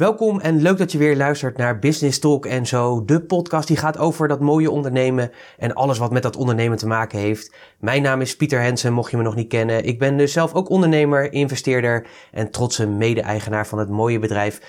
Welkom 0.00 0.40
en 0.40 0.62
leuk 0.62 0.78
dat 0.78 0.92
je 0.92 0.98
weer 0.98 1.16
luistert 1.16 1.56
naar 1.56 1.78
Business 1.78 2.18
Talk 2.18 2.46
en 2.46 2.66
zo, 2.66 3.04
de 3.04 3.20
podcast 3.20 3.68
die 3.68 3.76
gaat 3.76 3.98
over 3.98 4.28
dat 4.28 4.40
mooie 4.40 4.70
ondernemen 4.70 5.30
en 5.58 5.74
alles 5.74 5.98
wat 5.98 6.10
met 6.10 6.22
dat 6.22 6.36
ondernemen 6.36 6.78
te 6.78 6.86
maken 6.86 7.18
heeft. 7.18 7.54
Mijn 7.78 8.02
naam 8.02 8.20
is 8.20 8.36
Pieter 8.36 8.60
Hensen, 8.60 8.92
mocht 8.92 9.10
je 9.10 9.16
me 9.16 9.22
nog 9.22 9.34
niet 9.34 9.48
kennen. 9.48 9.84
Ik 9.84 9.98
ben 9.98 10.16
dus 10.16 10.32
zelf 10.32 10.54
ook 10.54 10.70
ondernemer, 10.70 11.32
investeerder 11.32 12.06
en 12.32 12.50
trotse 12.50 12.86
mede-eigenaar 12.86 13.66
van 13.66 13.78
het 13.78 13.88
mooie 13.88 14.18
bedrijf 14.18 14.60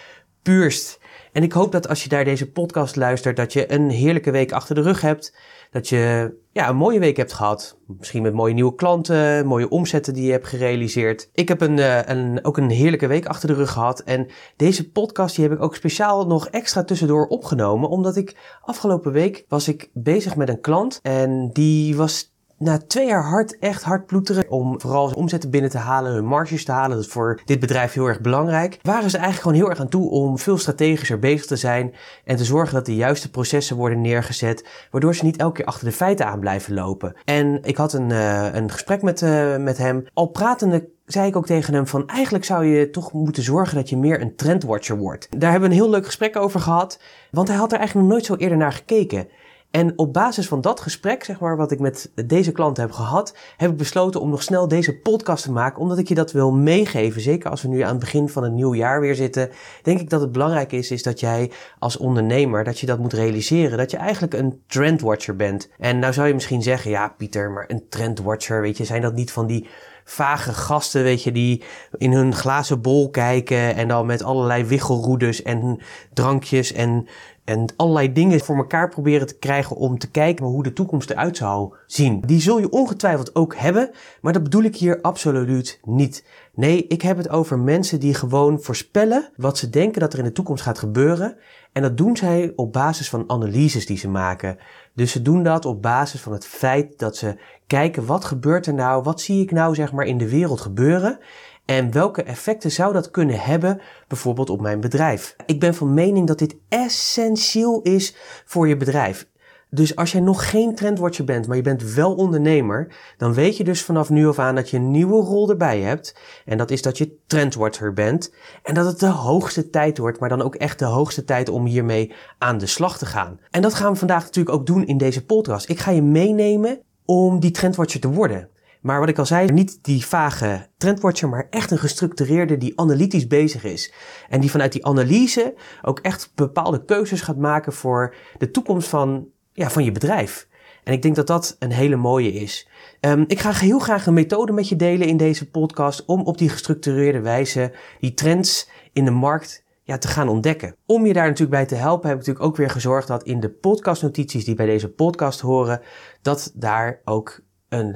Puurst. 0.41 0.99
En 1.31 1.43
ik 1.43 1.51
hoop 1.51 1.71
dat 1.71 1.87
als 1.87 2.03
je 2.03 2.09
naar 2.09 2.25
deze 2.25 2.51
podcast 2.51 2.95
luistert, 2.95 3.35
dat 3.35 3.53
je 3.53 3.71
een 3.71 3.89
heerlijke 3.89 4.31
week 4.31 4.51
achter 4.51 4.75
de 4.75 4.81
rug 4.81 5.01
hebt. 5.01 5.35
Dat 5.71 5.89
je 5.89 6.33
ja, 6.51 6.69
een 6.69 6.75
mooie 6.75 6.99
week 6.99 7.17
hebt 7.17 7.33
gehad. 7.33 7.77
Misschien 7.87 8.21
met 8.21 8.33
mooie 8.33 8.53
nieuwe 8.53 8.75
klanten, 8.75 9.45
mooie 9.45 9.69
omzetten 9.69 10.13
die 10.13 10.25
je 10.25 10.31
hebt 10.31 10.47
gerealiseerd. 10.47 11.29
Ik 11.33 11.47
heb 11.47 11.61
een, 11.61 11.79
eh, 11.79 11.99
een, 12.05 12.45
ook 12.45 12.57
een 12.57 12.69
heerlijke 12.69 13.07
week 13.07 13.25
achter 13.25 13.47
de 13.47 13.53
rug 13.53 13.71
gehad. 13.71 13.99
En 13.99 14.27
deze 14.55 14.91
podcast 14.91 15.35
die 15.35 15.47
heb 15.47 15.53
ik 15.53 15.63
ook 15.63 15.75
speciaal 15.75 16.27
nog 16.27 16.47
extra 16.47 16.83
tussendoor 16.83 17.27
opgenomen. 17.27 17.89
Omdat 17.89 18.15
ik 18.15 18.57
afgelopen 18.61 19.11
week 19.11 19.45
was 19.47 19.67
ik 19.67 19.89
bezig 19.93 20.35
met 20.35 20.49
een 20.49 20.61
klant. 20.61 20.99
En 21.01 21.49
die 21.53 21.95
was 21.95 22.30
na 22.61 22.77
twee 22.87 23.07
jaar 23.07 23.23
hard, 23.23 23.59
echt 23.59 23.83
hard 23.83 24.05
ploeteren 24.05 24.49
om 24.49 24.81
vooral 24.81 25.11
omzetten 25.11 25.49
binnen 25.49 25.69
te 25.69 25.77
halen, 25.77 26.11
hun 26.11 26.25
marges 26.25 26.65
te 26.65 26.71
halen, 26.71 26.95
dat 26.95 27.05
is 27.05 27.11
voor 27.11 27.41
dit 27.45 27.59
bedrijf 27.59 27.93
heel 27.93 28.07
erg 28.07 28.21
belangrijk, 28.21 28.79
waren 28.81 29.09
ze 29.09 29.17
eigenlijk 29.17 29.45
gewoon 29.45 29.57
heel 29.57 29.69
erg 29.69 29.79
aan 29.79 29.89
toe 29.89 30.09
om 30.09 30.37
veel 30.37 30.57
strategischer 30.57 31.19
bezig 31.19 31.45
te 31.45 31.55
zijn 31.55 31.93
en 32.25 32.35
te 32.35 32.45
zorgen 32.45 32.73
dat 32.73 32.85
de 32.85 32.95
juiste 32.95 33.29
processen 33.29 33.75
worden 33.75 34.01
neergezet, 34.01 34.67
waardoor 34.91 35.15
ze 35.15 35.25
niet 35.25 35.37
elke 35.37 35.55
keer 35.55 35.65
achter 35.65 35.85
de 35.85 35.93
feiten 35.93 36.25
aan 36.25 36.39
blijven 36.39 36.73
lopen. 36.73 37.15
En 37.25 37.59
ik 37.63 37.77
had 37.77 37.93
een, 37.93 38.09
uh, 38.09 38.53
een 38.53 38.71
gesprek 38.71 39.01
met, 39.01 39.21
uh, 39.21 39.57
met 39.57 39.77
hem. 39.77 40.05
Al 40.13 40.27
pratende 40.27 40.89
zei 41.05 41.27
ik 41.27 41.35
ook 41.35 41.45
tegen 41.45 41.73
hem 41.73 41.87
van 41.87 42.07
eigenlijk 42.07 42.45
zou 42.45 42.65
je 42.65 42.89
toch 42.89 43.13
moeten 43.13 43.43
zorgen 43.43 43.75
dat 43.75 43.89
je 43.89 43.97
meer 43.97 44.21
een 44.21 44.35
trendwatcher 44.35 44.97
wordt. 44.97 45.27
Daar 45.37 45.51
hebben 45.51 45.69
we 45.69 45.75
een 45.75 45.81
heel 45.81 45.91
leuk 45.91 46.05
gesprek 46.05 46.35
over 46.35 46.59
gehad, 46.59 46.99
want 47.31 47.47
hij 47.47 47.57
had 47.57 47.71
er 47.71 47.77
eigenlijk 47.77 48.07
nog 48.07 48.17
nooit 48.17 48.29
zo 48.29 48.35
eerder 48.35 48.57
naar 48.57 48.73
gekeken. 48.73 49.27
En 49.71 49.97
op 49.97 50.13
basis 50.13 50.47
van 50.47 50.61
dat 50.61 50.79
gesprek, 50.79 51.23
zeg 51.23 51.39
maar, 51.39 51.57
wat 51.57 51.71
ik 51.71 51.79
met 51.79 52.11
deze 52.25 52.51
klant 52.51 52.77
heb 52.77 52.91
gehad, 52.91 53.35
heb 53.57 53.71
ik 53.71 53.77
besloten 53.77 54.21
om 54.21 54.29
nog 54.29 54.43
snel 54.43 54.67
deze 54.67 54.97
podcast 54.97 55.43
te 55.43 55.51
maken, 55.51 55.81
omdat 55.81 55.97
ik 55.97 56.07
je 56.07 56.15
dat 56.15 56.31
wil 56.31 56.51
meegeven. 56.51 57.21
Zeker 57.21 57.49
als 57.49 57.61
we 57.61 57.67
nu 57.67 57.81
aan 57.81 57.89
het 57.89 57.99
begin 57.99 58.29
van 58.29 58.43
een 58.43 58.55
nieuw 58.55 58.75
jaar 58.75 59.01
weer 59.01 59.15
zitten, 59.15 59.49
denk 59.83 59.99
ik 59.99 60.09
dat 60.09 60.21
het 60.21 60.31
belangrijk 60.31 60.71
is, 60.71 60.91
is 60.91 61.03
dat 61.03 61.19
jij 61.19 61.51
als 61.79 61.97
ondernemer, 61.97 62.63
dat 62.63 62.79
je 62.79 62.85
dat 62.85 62.99
moet 62.99 63.13
realiseren, 63.13 63.77
dat 63.77 63.91
je 63.91 63.97
eigenlijk 63.97 64.33
een 64.33 64.61
trendwatcher 64.67 65.35
bent. 65.35 65.69
En 65.79 65.99
nou 65.99 66.13
zou 66.13 66.27
je 66.27 66.33
misschien 66.33 66.63
zeggen, 66.63 66.91
ja 66.91 67.07
Pieter, 67.17 67.51
maar 67.51 67.65
een 67.67 67.85
trendwatcher, 67.89 68.61
weet 68.61 68.77
je, 68.77 68.85
zijn 68.85 69.01
dat 69.01 69.13
niet 69.13 69.31
van 69.31 69.47
die 69.47 69.67
vage 70.03 70.53
gasten, 70.53 71.03
weet 71.03 71.23
je, 71.23 71.31
die 71.31 71.63
in 71.97 72.11
hun 72.11 72.35
glazen 72.35 72.81
bol 72.81 73.09
kijken 73.09 73.75
en 73.75 73.87
dan 73.87 74.05
met 74.05 74.23
allerlei 74.23 74.63
wiggelroedes 74.63 75.41
en 75.41 75.79
drankjes 76.13 76.73
en 76.73 77.07
en 77.43 77.73
allerlei 77.75 78.13
dingen 78.13 78.39
voor 78.39 78.55
elkaar 78.55 78.89
proberen 78.89 79.27
te 79.27 79.37
krijgen 79.37 79.75
om 79.75 79.97
te 79.97 80.11
kijken 80.11 80.45
hoe 80.45 80.63
de 80.63 80.73
toekomst 80.73 81.09
eruit 81.09 81.37
zou 81.37 81.73
zien. 81.85 82.21
Die 82.25 82.41
zul 82.41 82.59
je 82.59 82.69
ongetwijfeld 82.69 83.35
ook 83.35 83.55
hebben, 83.55 83.91
maar 84.21 84.33
dat 84.33 84.43
bedoel 84.43 84.63
ik 84.63 84.75
hier 84.75 85.01
absoluut 85.01 85.79
niet. 85.83 86.25
Nee, 86.53 86.87
ik 86.87 87.01
heb 87.01 87.17
het 87.17 87.29
over 87.29 87.59
mensen 87.59 87.99
die 87.99 88.13
gewoon 88.13 88.61
voorspellen 88.61 89.29
wat 89.35 89.57
ze 89.57 89.69
denken 89.69 90.01
dat 90.01 90.13
er 90.13 90.19
in 90.19 90.25
de 90.25 90.31
toekomst 90.31 90.63
gaat 90.63 90.79
gebeuren. 90.79 91.37
En 91.71 91.81
dat 91.81 91.97
doen 91.97 92.17
zij 92.17 92.53
op 92.55 92.73
basis 92.73 93.09
van 93.09 93.23
analyses 93.27 93.85
die 93.85 93.97
ze 93.97 94.09
maken. 94.09 94.57
Dus 94.93 95.11
ze 95.11 95.21
doen 95.21 95.43
dat 95.43 95.65
op 95.65 95.81
basis 95.81 96.21
van 96.21 96.31
het 96.31 96.45
feit 96.45 96.99
dat 96.99 97.17
ze 97.17 97.37
kijken 97.67 98.05
wat 98.05 98.25
gebeurt 98.25 98.67
er 98.67 98.73
nou, 98.73 99.03
wat 99.03 99.21
zie 99.21 99.41
ik 99.41 99.51
nou 99.51 99.75
zeg 99.75 99.91
maar 99.91 100.05
in 100.05 100.17
de 100.17 100.29
wereld 100.29 100.61
gebeuren. 100.61 101.19
En 101.65 101.91
welke 101.91 102.23
effecten 102.23 102.71
zou 102.71 102.93
dat 102.93 103.11
kunnen 103.11 103.39
hebben, 103.39 103.81
bijvoorbeeld 104.07 104.49
op 104.49 104.61
mijn 104.61 104.79
bedrijf? 104.79 105.35
Ik 105.45 105.59
ben 105.59 105.75
van 105.75 105.93
mening 105.93 106.27
dat 106.27 106.39
dit 106.39 106.55
essentieel 106.69 107.81
is 107.81 108.15
voor 108.45 108.67
je 108.67 108.77
bedrijf. 108.77 109.29
Dus 109.73 109.95
als 109.95 110.11
jij 110.11 110.21
nog 110.21 110.49
geen 110.49 110.75
trendwatcher 110.75 111.25
bent, 111.25 111.47
maar 111.47 111.55
je 111.55 111.61
bent 111.61 111.93
wel 111.93 112.15
ondernemer, 112.15 112.95
dan 113.17 113.33
weet 113.33 113.57
je 113.57 113.63
dus 113.63 113.81
vanaf 113.81 114.09
nu 114.09 114.27
af 114.27 114.39
aan 114.39 114.55
dat 114.55 114.69
je 114.69 114.77
een 114.77 114.91
nieuwe 114.91 115.23
rol 115.23 115.49
erbij 115.49 115.79
hebt. 115.79 116.15
En 116.45 116.57
dat 116.57 116.71
is 116.71 116.81
dat 116.81 116.97
je 116.97 117.17
trendwatcher 117.27 117.93
bent. 117.93 118.33
En 118.63 118.73
dat 118.73 118.85
het 118.85 118.99
de 118.99 119.07
hoogste 119.07 119.69
tijd 119.69 119.97
wordt, 119.97 120.19
maar 120.19 120.29
dan 120.29 120.41
ook 120.41 120.55
echt 120.55 120.79
de 120.79 120.85
hoogste 120.85 121.23
tijd 121.23 121.49
om 121.49 121.65
hiermee 121.65 122.13
aan 122.37 122.57
de 122.57 122.65
slag 122.65 122.97
te 122.97 123.05
gaan. 123.05 123.39
En 123.51 123.61
dat 123.61 123.73
gaan 123.73 123.91
we 123.91 123.97
vandaag 123.97 124.23
natuurlijk 124.23 124.55
ook 124.55 124.65
doen 124.65 124.85
in 124.85 124.97
deze 124.97 125.25
podcast. 125.25 125.69
Ik 125.69 125.79
ga 125.79 125.91
je 125.91 126.01
meenemen 126.01 126.81
om 127.05 127.39
die 127.39 127.51
trendwatcher 127.51 127.99
te 127.99 128.11
worden. 128.11 128.49
Maar 128.81 128.99
wat 128.99 129.09
ik 129.09 129.17
al 129.17 129.25
zei, 129.25 129.51
niet 129.51 129.79
die 129.81 130.05
vage 130.05 130.67
trendwatcher, 130.77 131.29
maar 131.29 131.47
echt 131.49 131.71
een 131.71 131.77
gestructureerde 131.77 132.57
die 132.57 132.79
analytisch 132.79 133.27
bezig 133.27 133.63
is. 133.63 133.93
En 134.29 134.41
die 134.41 134.51
vanuit 134.51 134.71
die 134.71 134.85
analyse 134.85 135.53
ook 135.81 135.99
echt 135.99 136.31
bepaalde 136.35 136.85
keuzes 136.85 137.21
gaat 137.21 137.37
maken 137.37 137.73
voor 137.73 138.15
de 138.37 138.51
toekomst 138.51 138.87
van, 138.87 139.27
ja, 139.53 139.69
van 139.69 139.83
je 139.83 139.91
bedrijf. 139.91 140.47
En 140.83 140.93
ik 140.93 141.01
denk 141.01 141.15
dat 141.15 141.27
dat 141.27 141.55
een 141.59 141.71
hele 141.71 141.95
mooie 141.95 142.33
is. 142.33 142.67
Um, 143.01 143.23
ik 143.27 143.39
ga 143.39 143.51
heel 143.51 143.79
graag 143.79 144.05
een 144.05 144.13
methode 144.13 144.51
met 144.51 144.69
je 144.69 144.75
delen 144.75 145.07
in 145.07 145.17
deze 145.17 145.49
podcast 145.49 146.05
om 146.05 146.21
op 146.21 146.37
die 146.37 146.49
gestructureerde 146.49 147.19
wijze 147.19 147.73
die 147.99 148.13
trends 148.13 148.69
in 148.93 149.05
de 149.05 149.11
markt 149.11 149.63
ja, 149.83 149.97
te 149.97 150.07
gaan 150.07 150.29
ontdekken. 150.29 150.75
Om 150.85 151.05
je 151.05 151.13
daar 151.13 151.27
natuurlijk 151.27 151.51
bij 151.51 151.65
te 151.65 151.75
helpen 151.75 152.09
heb 152.09 152.19
ik 152.19 152.25
natuurlijk 152.25 152.51
ook 152.51 152.57
weer 152.57 152.69
gezorgd 152.69 153.07
dat 153.07 153.23
in 153.23 153.39
de 153.39 153.49
podcastnotities 153.49 154.45
die 154.45 154.55
bij 154.55 154.65
deze 154.65 154.89
podcast 154.89 155.39
horen, 155.39 155.81
dat 156.21 156.51
daar 156.55 157.01
ook 157.05 157.41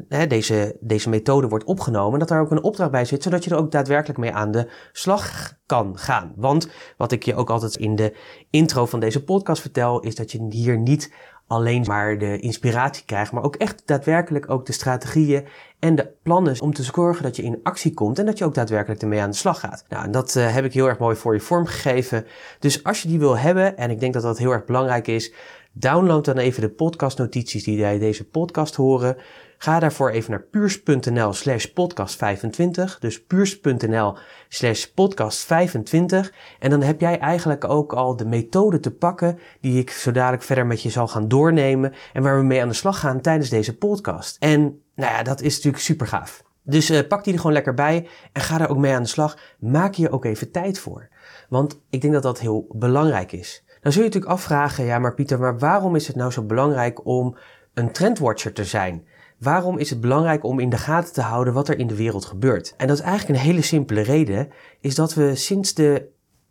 hè, 0.09 0.27
deze, 0.27 0.77
deze 0.79 1.09
methode 1.09 1.47
wordt 1.47 1.65
opgenomen, 1.65 2.19
dat 2.19 2.27
daar 2.27 2.41
ook 2.41 2.51
een 2.51 2.63
opdracht 2.63 2.91
bij 2.91 3.05
zit, 3.05 3.23
zodat 3.23 3.43
je 3.43 3.49
er 3.49 3.57
ook 3.57 3.71
daadwerkelijk 3.71 4.19
mee 4.19 4.33
aan 4.33 4.51
de 4.51 4.71
slag 4.91 5.53
kan 5.65 5.97
gaan. 5.97 6.33
Want 6.35 6.69
wat 6.97 7.11
ik 7.11 7.23
je 7.23 7.35
ook 7.35 7.49
altijd 7.49 7.75
in 7.75 7.95
de 7.95 8.15
intro 8.49 8.85
van 8.85 8.99
deze 8.99 9.23
podcast 9.23 9.61
vertel, 9.61 9.99
is 9.99 10.15
dat 10.15 10.31
je 10.31 10.45
hier 10.49 10.77
niet 10.77 11.13
alleen 11.47 11.83
maar 11.87 12.17
de 12.17 12.39
inspiratie 12.39 13.05
krijgt, 13.05 13.31
maar 13.31 13.43
ook 13.43 13.55
echt 13.55 13.81
daadwerkelijk 13.85 14.49
ook 14.49 14.65
de 14.65 14.71
strategieën 14.71 15.47
en 15.79 15.95
de 15.95 16.11
plannen 16.23 16.61
om 16.61 16.73
te 16.73 16.83
zorgen 16.83 17.23
dat 17.23 17.35
je 17.35 17.43
in 17.43 17.59
actie 17.63 17.93
komt 17.93 18.19
en 18.19 18.25
dat 18.25 18.37
je 18.37 18.45
ook 18.45 18.53
daadwerkelijk 18.53 19.01
ermee 19.01 19.21
aan 19.21 19.29
de 19.29 19.35
slag 19.35 19.59
gaat. 19.59 19.85
Nou, 19.89 20.05
en 20.05 20.11
dat 20.11 20.35
uh, 20.35 20.53
heb 20.53 20.65
ik 20.65 20.73
heel 20.73 20.87
erg 20.87 20.97
mooi 20.97 21.15
voor 21.15 21.33
je 21.33 21.39
vormgegeven. 21.39 22.25
Dus 22.59 22.83
als 22.83 23.01
je 23.01 23.07
die 23.07 23.19
wil 23.19 23.37
hebben, 23.37 23.77
en 23.77 23.89
ik 23.89 23.99
denk 23.99 24.13
dat 24.13 24.23
dat 24.23 24.37
heel 24.37 24.51
erg 24.51 24.65
belangrijk 24.65 25.07
is, 25.07 25.33
download 25.71 26.25
dan 26.25 26.37
even 26.37 26.61
de 26.61 26.69
podcastnotities 26.69 27.63
die 27.63 27.77
bij 27.77 27.99
deze 27.99 28.29
podcast 28.29 28.75
horen. 28.75 29.17
Ga 29.57 29.79
daarvoor 29.79 30.09
even 30.09 30.31
naar 30.31 30.41
puurs.nl 30.41 31.33
slash 31.33 31.65
podcast 31.65 32.15
25. 32.15 32.99
Dus 32.99 33.23
puurs.nl 33.23 34.17
slash 34.49 34.85
podcast 34.85 35.39
25. 35.39 36.33
En 36.59 36.69
dan 36.69 36.81
heb 36.81 36.99
jij 36.99 37.19
eigenlijk 37.19 37.63
ook 37.63 37.93
al 37.93 38.15
de 38.15 38.25
methode 38.25 38.79
te 38.79 38.91
pakken 38.91 39.39
die 39.61 39.79
ik 39.79 39.89
zo 39.89 40.11
dadelijk 40.11 40.43
verder 40.43 40.65
met 40.65 40.81
je 40.81 40.89
zal 40.89 41.07
gaan 41.07 41.27
doornemen. 41.27 41.93
En 42.13 42.23
waar 42.23 42.37
we 42.37 42.43
mee 42.43 42.61
aan 42.61 42.67
de 42.67 42.73
slag 42.73 42.99
gaan 42.99 43.21
tijdens 43.21 43.49
deze 43.49 43.77
podcast. 43.77 44.37
En 44.39 44.61
nou 44.95 45.11
ja, 45.11 45.23
dat 45.23 45.41
is 45.41 45.55
natuurlijk 45.55 45.83
super 45.83 46.07
gaaf. 46.07 46.43
Dus 46.63 46.89
uh, 46.89 47.07
pak 47.07 47.23
die 47.23 47.33
er 47.33 47.39
gewoon 47.39 47.55
lekker 47.55 47.73
bij 47.73 48.07
en 48.31 48.41
ga 48.41 48.57
daar 48.57 48.69
ook 48.69 48.77
mee 48.77 48.93
aan 48.93 49.03
de 49.03 49.09
slag. 49.09 49.37
Maak 49.59 49.93
je 49.93 50.09
ook 50.09 50.25
even 50.25 50.51
tijd 50.51 50.79
voor. 50.79 51.09
Want 51.49 51.79
ik 51.89 52.01
denk 52.01 52.13
dat 52.13 52.23
dat 52.23 52.39
heel 52.39 52.65
belangrijk 52.69 53.31
is. 53.31 53.63
Dan 53.81 53.91
zul 53.91 54.01
je 54.01 54.07
natuurlijk 54.07 54.33
afvragen, 54.33 54.85
ja 54.85 54.99
maar 54.99 55.13
Pieter, 55.13 55.39
maar 55.39 55.59
waarom 55.59 55.95
is 55.95 56.07
het 56.07 56.15
nou 56.15 56.31
zo 56.31 56.43
belangrijk 56.43 57.05
om 57.05 57.37
een 57.73 57.91
trendwatcher 57.91 58.53
te 58.53 58.65
zijn? 58.65 59.07
Waarom 59.45 59.77
is 59.77 59.89
het 59.89 60.01
belangrijk 60.01 60.43
om 60.43 60.59
in 60.59 60.69
de 60.69 60.77
gaten 60.77 61.13
te 61.13 61.21
houden 61.21 61.53
wat 61.53 61.69
er 61.69 61.79
in 61.79 61.87
de 61.87 61.95
wereld 61.95 62.25
gebeurt? 62.25 62.73
En 62.77 62.87
dat 62.87 62.97
is 62.97 63.03
eigenlijk 63.03 63.39
een 63.39 63.45
hele 63.45 63.61
simpele 63.61 64.01
reden, 64.01 64.49
is 64.79 64.95
dat 64.95 65.13
we 65.13 65.35
sinds 65.35 65.73
de, 65.73 66.07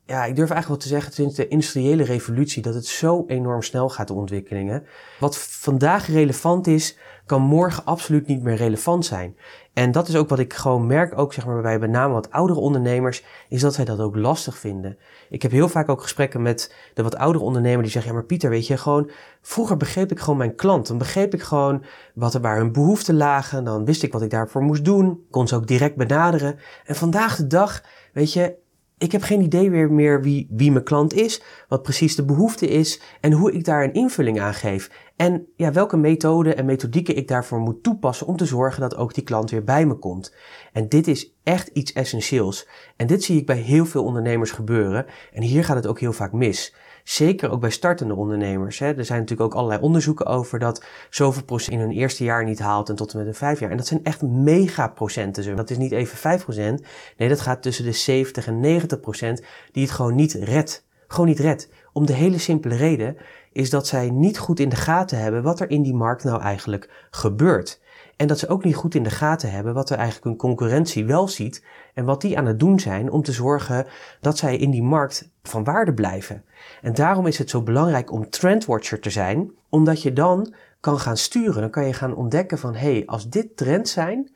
ja, 0.06 0.24
ik 0.24 0.36
durf 0.36 0.50
eigenlijk 0.50 0.68
wel 0.68 0.76
te 0.76 0.88
zeggen, 0.88 1.12
sinds 1.12 1.34
de 1.34 1.48
industriële 1.48 2.04
revolutie, 2.04 2.62
dat 2.62 2.74
het 2.74 2.86
zo 2.86 3.24
enorm 3.26 3.62
snel 3.62 3.88
gaat, 3.88 4.08
de 4.08 4.14
ontwikkelingen. 4.14 4.86
Wat 5.20 5.38
vandaag 5.38 6.06
relevant 6.06 6.66
is, 6.66 6.98
kan 7.26 7.42
morgen 7.42 7.84
absoluut 7.84 8.26
niet 8.26 8.42
meer 8.42 8.56
relevant 8.56 9.04
zijn. 9.04 9.36
En 9.72 9.92
dat 9.92 10.08
is 10.08 10.16
ook 10.16 10.28
wat 10.28 10.38
ik 10.38 10.52
gewoon 10.52 10.86
merk, 10.86 11.18
ook 11.18 11.32
zeg 11.32 11.46
maar 11.46 11.62
bij 11.62 11.78
met 11.78 11.90
name 11.90 12.12
wat 12.12 12.30
oudere 12.30 12.60
ondernemers, 12.60 13.24
is 13.48 13.60
dat 13.60 13.74
zij 13.74 13.84
dat 13.84 14.00
ook 14.00 14.16
lastig 14.16 14.58
vinden. 14.58 14.98
Ik 15.30 15.42
heb 15.42 15.50
heel 15.50 15.68
vaak 15.68 15.88
ook 15.88 16.02
gesprekken 16.02 16.42
met 16.42 16.74
de 16.94 17.02
wat 17.02 17.16
oudere 17.16 17.44
ondernemer 17.44 17.82
die 17.82 17.90
zeggen, 17.90 18.10
ja 18.10 18.16
maar 18.16 18.26
Pieter, 18.26 18.50
weet 18.50 18.66
je, 18.66 18.76
gewoon, 18.76 19.10
vroeger 19.42 19.76
begreep 19.76 20.10
ik 20.10 20.18
gewoon 20.18 20.38
mijn 20.38 20.54
klant. 20.54 20.86
Dan 20.86 20.98
begreep 20.98 21.34
ik 21.34 21.42
gewoon 21.42 21.84
wat 22.14 22.34
er 22.34 22.40
waar 22.40 22.56
hun 22.56 22.72
behoeften 22.72 23.16
lagen, 23.16 23.64
dan 23.64 23.84
wist 23.84 24.02
ik 24.02 24.12
wat 24.12 24.22
ik 24.22 24.30
daarvoor 24.30 24.62
moest 24.62 24.84
doen, 24.84 25.26
kon 25.30 25.48
ze 25.48 25.54
ook 25.54 25.66
direct 25.66 25.96
benaderen. 25.96 26.58
En 26.84 26.94
vandaag 26.94 27.36
de 27.36 27.46
dag, 27.46 27.82
weet 28.12 28.32
je, 28.32 28.62
ik 28.98 29.12
heb 29.12 29.22
geen 29.22 29.40
idee 29.40 29.70
weer 29.70 29.92
meer 29.92 30.22
wie, 30.22 30.46
wie 30.50 30.72
mijn 30.72 30.84
klant 30.84 31.12
is, 31.14 31.42
wat 31.68 31.82
precies 31.82 32.16
de 32.16 32.24
behoefte 32.24 32.68
is 32.68 33.00
en 33.20 33.32
hoe 33.32 33.52
ik 33.52 33.64
daar 33.64 33.84
een 33.84 33.92
invulling 33.92 34.40
aan 34.40 34.54
geef. 34.54 34.90
En 35.16 35.46
ja, 35.56 35.72
welke 35.72 35.96
methoden 35.96 36.56
en 36.56 36.64
methodieken 36.64 37.16
ik 37.16 37.28
daarvoor 37.28 37.58
moet 37.58 37.82
toepassen 37.82 38.26
om 38.26 38.36
te 38.36 38.44
zorgen 38.44 38.80
dat 38.80 38.96
ook 38.96 39.14
die 39.14 39.24
klant 39.24 39.50
weer 39.50 39.64
bij 39.64 39.86
me 39.86 39.94
komt. 39.94 40.34
En 40.72 40.88
dit 40.88 41.08
is 41.08 41.34
echt 41.42 41.68
iets 41.68 41.92
essentieels. 41.92 42.68
En 42.96 43.06
dit 43.06 43.24
zie 43.24 43.38
ik 43.38 43.46
bij 43.46 43.56
heel 43.56 43.86
veel 43.86 44.04
ondernemers 44.04 44.50
gebeuren. 44.50 45.06
En 45.32 45.42
hier 45.42 45.64
gaat 45.64 45.76
het 45.76 45.86
ook 45.86 46.00
heel 46.00 46.12
vaak 46.12 46.32
mis. 46.32 46.74
Zeker 47.04 47.50
ook 47.50 47.60
bij 47.60 47.70
startende 47.70 48.14
ondernemers. 48.14 48.78
Hè. 48.78 48.96
Er 48.96 49.04
zijn 49.04 49.20
natuurlijk 49.20 49.52
ook 49.52 49.58
allerlei 49.58 49.82
onderzoeken 49.82 50.26
over 50.26 50.58
dat 50.58 50.84
zoveel 51.10 51.44
procent 51.44 51.72
in 51.74 51.80
hun 51.80 51.90
eerste 51.90 52.24
jaar 52.24 52.44
niet 52.44 52.58
haalt 52.58 52.88
en 52.88 52.94
tot 52.94 53.12
en 53.12 53.18
met 53.18 53.26
een 53.26 53.34
vijf 53.34 53.60
jaar. 53.60 53.70
En 53.70 53.76
dat 53.76 53.86
zijn 53.86 54.04
echt 54.04 54.22
mega 54.22 54.88
procenten. 54.88 55.56
Dat 55.56 55.70
is 55.70 55.76
niet 55.76 55.92
even 55.92 56.18
5 56.18 56.42
procent. 56.42 56.82
Nee, 57.16 57.28
dat 57.28 57.40
gaat 57.40 57.62
tussen 57.62 57.84
de 57.84 57.92
70 57.92 58.46
en 58.46 58.60
90 58.60 59.00
procent 59.00 59.42
die 59.72 59.82
het 59.82 59.92
gewoon 59.92 60.14
niet 60.14 60.32
redt. 60.32 60.84
Gewoon 61.08 61.26
niet 61.26 61.38
redt. 61.38 61.68
Om 61.92 62.06
de 62.06 62.12
hele 62.12 62.38
simpele 62.38 62.76
reden 62.76 63.16
is 63.52 63.70
dat 63.70 63.86
zij 63.86 64.10
niet 64.10 64.38
goed 64.38 64.60
in 64.60 64.68
de 64.68 64.76
gaten 64.76 65.18
hebben 65.18 65.42
wat 65.42 65.60
er 65.60 65.70
in 65.70 65.82
die 65.82 65.94
markt 65.94 66.24
nou 66.24 66.40
eigenlijk 66.40 67.06
gebeurt. 67.10 67.80
En 68.16 68.26
dat 68.26 68.38
ze 68.38 68.48
ook 68.48 68.64
niet 68.64 68.74
goed 68.74 68.94
in 68.94 69.02
de 69.02 69.10
gaten 69.10 69.50
hebben 69.50 69.74
wat 69.74 69.90
er 69.90 69.96
eigenlijk 69.96 70.24
hun 70.24 70.36
concurrentie 70.36 71.04
wel 71.04 71.28
ziet 71.28 71.64
en 71.94 72.04
wat 72.04 72.20
die 72.20 72.38
aan 72.38 72.46
het 72.46 72.60
doen 72.60 72.80
zijn 72.80 73.10
om 73.10 73.22
te 73.22 73.32
zorgen 73.32 73.86
dat 74.20 74.38
zij 74.38 74.56
in 74.56 74.70
die 74.70 74.82
markt 74.82 75.30
van 75.42 75.64
waarde 75.64 75.94
blijven. 75.94 76.44
En 76.82 76.94
daarom 76.94 77.26
is 77.26 77.38
het 77.38 77.50
zo 77.50 77.62
belangrijk 77.62 78.12
om 78.12 78.30
trendwatcher 78.30 79.00
te 79.00 79.10
zijn, 79.10 79.50
omdat 79.68 80.02
je 80.02 80.12
dan 80.12 80.54
kan 80.80 80.98
gaan 80.98 81.16
sturen. 81.16 81.60
Dan 81.60 81.70
kan 81.70 81.86
je 81.86 81.92
gaan 81.92 82.14
ontdekken 82.14 82.58
van 82.58 82.74
hé, 82.74 82.92
hey, 82.92 83.02
als 83.06 83.28
dit 83.28 83.56
trends 83.56 83.92
zijn, 83.92 84.30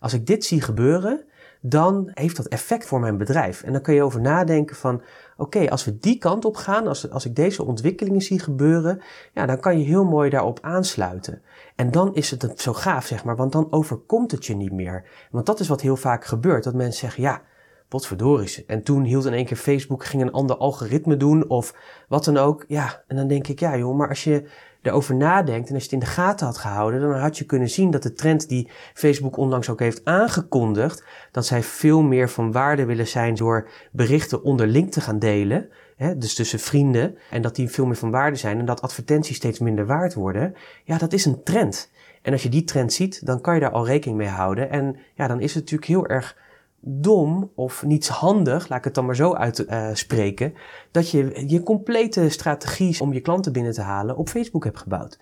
als 0.00 0.12
ik 0.12 0.26
dit 0.26 0.44
zie 0.44 0.60
gebeuren, 0.60 1.24
dan 1.64 2.10
heeft 2.14 2.36
dat 2.36 2.46
effect 2.46 2.86
voor 2.86 3.00
mijn 3.00 3.16
bedrijf. 3.16 3.62
En 3.62 3.72
dan 3.72 3.82
kun 3.82 3.94
je 3.94 4.02
over 4.02 4.20
nadenken 4.20 4.76
van, 4.76 5.02
oké, 5.36 5.70
als 5.70 5.84
we 5.84 5.98
die 5.98 6.18
kant 6.18 6.44
op 6.44 6.56
gaan, 6.56 6.86
als, 6.86 7.10
als 7.10 7.26
ik 7.26 7.36
deze 7.36 7.64
ontwikkelingen 7.64 8.20
zie 8.20 8.38
gebeuren, 8.38 9.02
ja, 9.32 9.46
dan 9.46 9.60
kan 9.60 9.78
je 9.78 9.84
heel 9.84 10.04
mooi 10.04 10.30
daarop 10.30 10.58
aansluiten. 10.62 11.42
En 11.76 11.90
dan 11.90 12.14
is 12.14 12.30
het 12.30 12.60
zo 12.60 12.72
gaaf, 12.72 13.06
zeg 13.06 13.24
maar, 13.24 13.36
want 13.36 13.52
dan 13.52 13.66
overkomt 13.70 14.30
het 14.30 14.46
je 14.46 14.54
niet 14.54 14.72
meer. 14.72 15.04
Want 15.30 15.46
dat 15.46 15.60
is 15.60 15.68
wat 15.68 15.80
heel 15.80 15.96
vaak 15.96 16.24
gebeurt, 16.24 16.64
dat 16.64 16.74
mensen 16.74 17.00
zeggen, 17.00 17.22
ja, 17.22 17.42
potverdorie. 17.88 18.64
En 18.66 18.82
toen 18.82 19.04
hield 19.04 19.24
in 19.24 19.32
één 19.32 19.44
keer 19.44 19.56
Facebook, 19.56 20.04
ging 20.04 20.22
een 20.22 20.32
ander 20.32 20.56
algoritme 20.56 21.16
doen 21.16 21.48
of 21.48 21.74
wat 22.08 22.24
dan 22.24 22.36
ook. 22.36 22.64
Ja, 22.68 23.02
en 23.06 23.16
dan 23.16 23.28
denk 23.28 23.48
ik, 23.48 23.60
ja 23.60 23.76
joh, 23.76 23.96
maar 23.96 24.08
als 24.08 24.24
je 24.24 24.48
erover 24.82 25.14
nadenkt 25.14 25.68
en 25.68 25.74
als 25.74 25.84
je 25.84 25.90
het 25.90 26.02
in 26.02 26.06
de 26.08 26.14
gaten 26.14 26.46
had 26.46 26.58
gehouden, 26.58 27.00
dan 27.00 27.12
had 27.12 27.38
je 27.38 27.44
kunnen 27.44 27.70
zien 27.70 27.90
dat 27.90 28.02
de 28.02 28.12
trend 28.12 28.48
die 28.48 28.70
Facebook 28.94 29.36
onlangs 29.36 29.68
ook 29.68 29.80
heeft 29.80 30.04
aangekondigd, 30.04 31.04
dat 31.30 31.46
zij 31.46 31.62
veel 31.62 32.02
meer 32.02 32.30
van 32.30 32.52
waarde 32.52 32.84
willen 32.84 33.08
zijn 33.08 33.34
door 33.34 33.68
berichten 33.92 34.42
onderling 34.42 34.92
te 34.92 35.00
gaan 35.00 35.18
delen, 35.18 35.68
hè, 35.96 36.18
dus 36.18 36.34
tussen 36.34 36.58
vrienden, 36.58 37.16
en 37.30 37.42
dat 37.42 37.56
die 37.56 37.68
veel 37.68 37.86
meer 37.86 37.96
van 37.96 38.10
waarde 38.10 38.36
zijn 38.36 38.58
en 38.58 38.64
dat 38.64 38.82
advertenties 38.82 39.36
steeds 39.36 39.58
minder 39.58 39.86
waard 39.86 40.14
worden, 40.14 40.54
ja, 40.84 40.98
dat 40.98 41.12
is 41.12 41.24
een 41.24 41.42
trend. 41.42 41.90
En 42.22 42.32
als 42.32 42.42
je 42.42 42.48
die 42.48 42.64
trend 42.64 42.92
ziet, 42.92 43.26
dan 43.26 43.40
kan 43.40 43.54
je 43.54 43.60
daar 43.60 43.70
al 43.70 43.86
rekening 43.86 44.18
mee 44.18 44.28
houden. 44.28 44.70
En 44.70 44.96
ja, 45.14 45.26
dan 45.26 45.40
is 45.40 45.54
het 45.54 45.62
natuurlijk 45.62 45.90
heel 45.90 46.06
erg 46.06 46.36
dom 46.84 47.50
of 47.54 47.82
niets 47.82 48.08
handig, 48.08 48.68
laat 48.68 48.78
ik 48.78 48.84
het 48.84 48.94
dan 48.94 49.06
maar 49.06 49.16
zo 49.16 49.34
uitspreken, 49.34 50.50
uh, 50.50 50.56
dat 50.90 51.10
je 51.10 51.44
je 51.46 51.62
complete 51.62 52.28
strategie 52.28 53.00
om 53.00 53.12
je 53.12 53.20
klanten 53.20 53.52
binnen 53.52 53.72
te 53.72 53.80
halen 53.80 54.16
op 54.16 54.28
Facebook 54.28 54.64
hebt 54.64 54.78
gebouwd. 54.78 55.18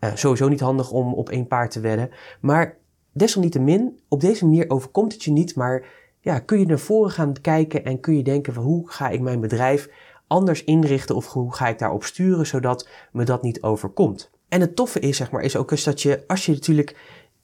Uh, 0.00 0.10
sowieso 0.14 0.48
niet 0.48 0.60
handig 0.60 0.90
om 0.90 1.14
op 1.14 1.28
één 1.28 1.46
paard 1.46 1.70
te 1.70 1.80
wedden, 1.80 2.10
maar 2.40 2.76
desalniettemin, 3.12 4.00
op 4.08 4.20
deze 4.20 4.44
manier 4.44 4.70
overkomt 4.70 5.12
het 5.12 5.24
je 5.24 5.30
niet, 5.30 5.54
maar 5.54 5.84
ja, 6.20 6.38
kun 6.38 6.58
je 6.58 6.66
naar 6.66 6.78
voren 6.78 7.10
gaan 7.10 7.40
kijken 7.40 7.84
en 7.84 8.00
kun 8.00 8.16
je 8.16 8.22
denken 8.22 8.52
van 8.52 8.62
hoe 8.62 8.90
ga 8.90 9.08
ik 9.08 9.20
mijn 9.20 9.40
bedrijf 9.40 9.88
anders 10.26 10.64
inrichten 10.64 11.16
of 11.16 11.32
hoe 11.32 11.54
ga 11.54 11.68
ik 11.68 11.78
daarop 11.78 12.04
sturen 12.04 12.46
zodat 12.46 12.88
me 13.12 13.24
dat 13.24 13.42
niet 13.42 13.62
overkomt. 13.62 14.30
En 14.48 14.60
het 14.60 14.76
toffe 14.76 15.00
is, 15.00 15.16
zeg 15.16 15.30
maar, 15.30 15.42
is 15.42 15.56
ook 15.56 15.70
eens 15.70 15.84
dat 15.84 16.02
je, 16.02 16.24
als 16.26 16.46
je 16.46 16.52
natuurlijk 16.52 16.96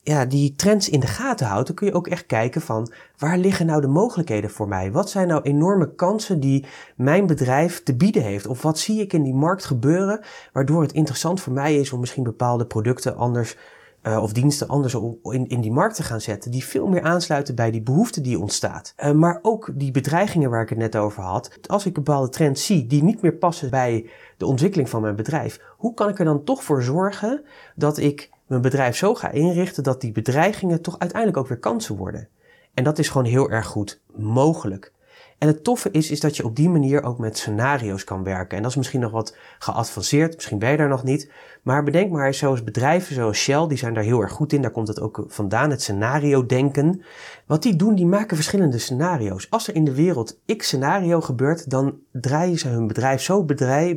ja, 0.04 0.24
die 0.24 0.54
trends 0.54 0.88
in 0.88 1.00
de 1.00 1.06
gaten 1.06 1.46
houdt, 1.46 1.66
dan 1.66 1.76
kun 1.76 1.86
je 1.86 1.94
ook 1.94 2.06
echt 2.06 2.26
kijken 2.26 2.60
van 2.60 2.92
waar 3.18 3.38
liggen 3.38 3.66
nou 3.66 3.80
de 3.80 3.86
mogelijkheden 3.86 4.50
voor 4.50 4.68
mij? 4.68 4.92
Wat 4.92 5.10
zijn 5.10 5.28
nou 5.28 5.42
enorme 5.42 5.94
kansen 5.94 6.40
die 6.40 6.64
mijn 6.96 7.26
bedrijf 7.26 7.82
te 7.82 7.96
bieden 7.96 8.22
heeft? 8.22 8.46
Of 8.46 8.62
wat 8.62 8.78
zie 8.78 9.00
ik 9.00 9.12
in 9.12 9.22
die 9.22 9.34
markt 9.34 9.64
gebeuren, 9.64 10.20
waardoor 10.52 10.82
het 10.82 10.92
interessant 10.92 11.40
voor 11.40 11.52
mij 11.52 11.76
is 11.76 11.92
om 11.92 12.00
misschien 12.00 12.22
bepaalde 12.22 12.66
producten 12.66 13.16
anders 13.16 13.56
uh, 14.02 14.22
of 14.22 14.32
diensten 14.32 14.68
anders 14.68 14.96
in, 15.22 15.48
in 15.48 15.60
die 15.60 15.72
markt 15.72 15.94
te 15.94 16.02
gaan 16.02 16.20
zetten, 16.20 16.50
die 16.50 16.64
veel 16.64 16.86
meer 16.86 17.02
aansluiten 17.02 17.54
bij 17.54 17.70
die 17.70 17.82
behoefte 17.82 18.20
die 18.20 18.38
ontstaat. 18.38 18.94
Uh, 18.96 19.10
maar 19.10 19.38
ook 19.42 19.70
die 19.74 19.90
bedreigingen 19.90 20.50
waar 20.50 20.62
ik 20.62 20.68
het 20.68 20.78
net 20.78 20.96
over 20.96 21.22
had. 21.22 21.58
Als 21.66 21.86
ik 21.86 21.94
bepaalde 21.94 22.28
trend 22.28 22.58
zie 22.58 22.86
die 22.86 23.02
niet 23.02 23.22
meer 23.22 23.34
passen 23.34 23.70
bij 23.70 24.10
de 24.36 24.46
ontwikkeling 24.46 24.88
van 24.88 25.00
mijn 25.00 25.16
bedrijf, 25.16 25.60
hoe 25.76 25.94
kan 25.94 26.08
ik 26.08 26.18
er 26.18 26.24
dan 26.24 26.44
toch 26.44 26.64
voor 26.64 26.82
zorgen 26.82 27.42
dat 27.74 27.98
ik 27.98 28.30
mijn 28.54 28.70
bedrijf 28.70 28.96
zo 28.96 29.14
ga 29.14 29.30
inrichten 29.30 29.82
dat 29.82 30.00
die 30.00 30.12
bedreigingen 30.12 30.82
toch 30.82 30.98
uiteindelijk 30.98 31.40
ook 31.40 31.48
weer 31.48 31.58
kansen 31.58 31.96
worden. 31.96 32.28
En 32.74 32.84
dat 32.84 32.98
is 32.98 33.08
gewoon 33.08 33.26
heel 33.26 33.50
erg 33.50 33.66
goed 33.66 34.00
mogelijk. 34.16 34.92
En 35.38 35.48
het 35.48 35.64
toffe 35.64 35.90
is, 35.90 36.10
is 36.10 36.20
dat 36.20 36.36
je 36.36 36.44
op 36.44 36.56
die 36.56 36.68
manier 36.68 37.02
ook 37.02 37.18
met 37.18 37.38
scenario's 37.38 38.04
kan 38.04 38.22
werken. 38.22 38.56
En 38.56 38.62
dat 38.62 38.70
is 38.70 38.76
misschien 38.76 39.00
nog 39.00 39.10
wat 39.10 39.36
geavanceerd, 39.58 40.34
misschien 40.34 40.58
ben 40.58 40.70
je 40.70 40.76
daar 40.76 40.88
nog 40.88 41.04
niet. 41.04 41.30
Maar 41.62 41.84
bedenk 41.84 42.10
maar, 42.10 42.34
zoals 42.34 42.64
bedrijven 42.64 43.14
zoals 43.14 43.38
Shell, 43.38 43.66
die 43.66 43.78
zijn 43.78 43.94
daar 43.94 44.02
heel 44.02 44.20
erg 44.20 44.32
goed 44.32 44.52
in. 44.52 44.62
Daar 44.62 44.70
komt 44.70 44.88
het 44.88 45.00
ook 45.00 45.24
vandaan, 45.28 45.70
het 45.70 45.82
scenario 45.82 46.46
denken. 46.46 47.02
Wat 47.46 47.62
die 47.62 47.76
doen, 47.76 47.94
die 47.94 48.06
maken 48.06 48.36
verschillende 48.36 48.78
scenario's. 48.78 49.46
Als 49.50 49.68
er 49.68 49.74
in 49.74 49.84
de 49.84 49.94
wereld 49.94 50.38
x 50.56 50.66
scenario 50.66 51.20
gebeurt, 51.20 51.70
dan 51.70 51.98
draaien 52.12 52.58
ze 52.58 52.68
hun 52.68 52.86
bedrijf 52.86 53.22
zo 53.22 53.44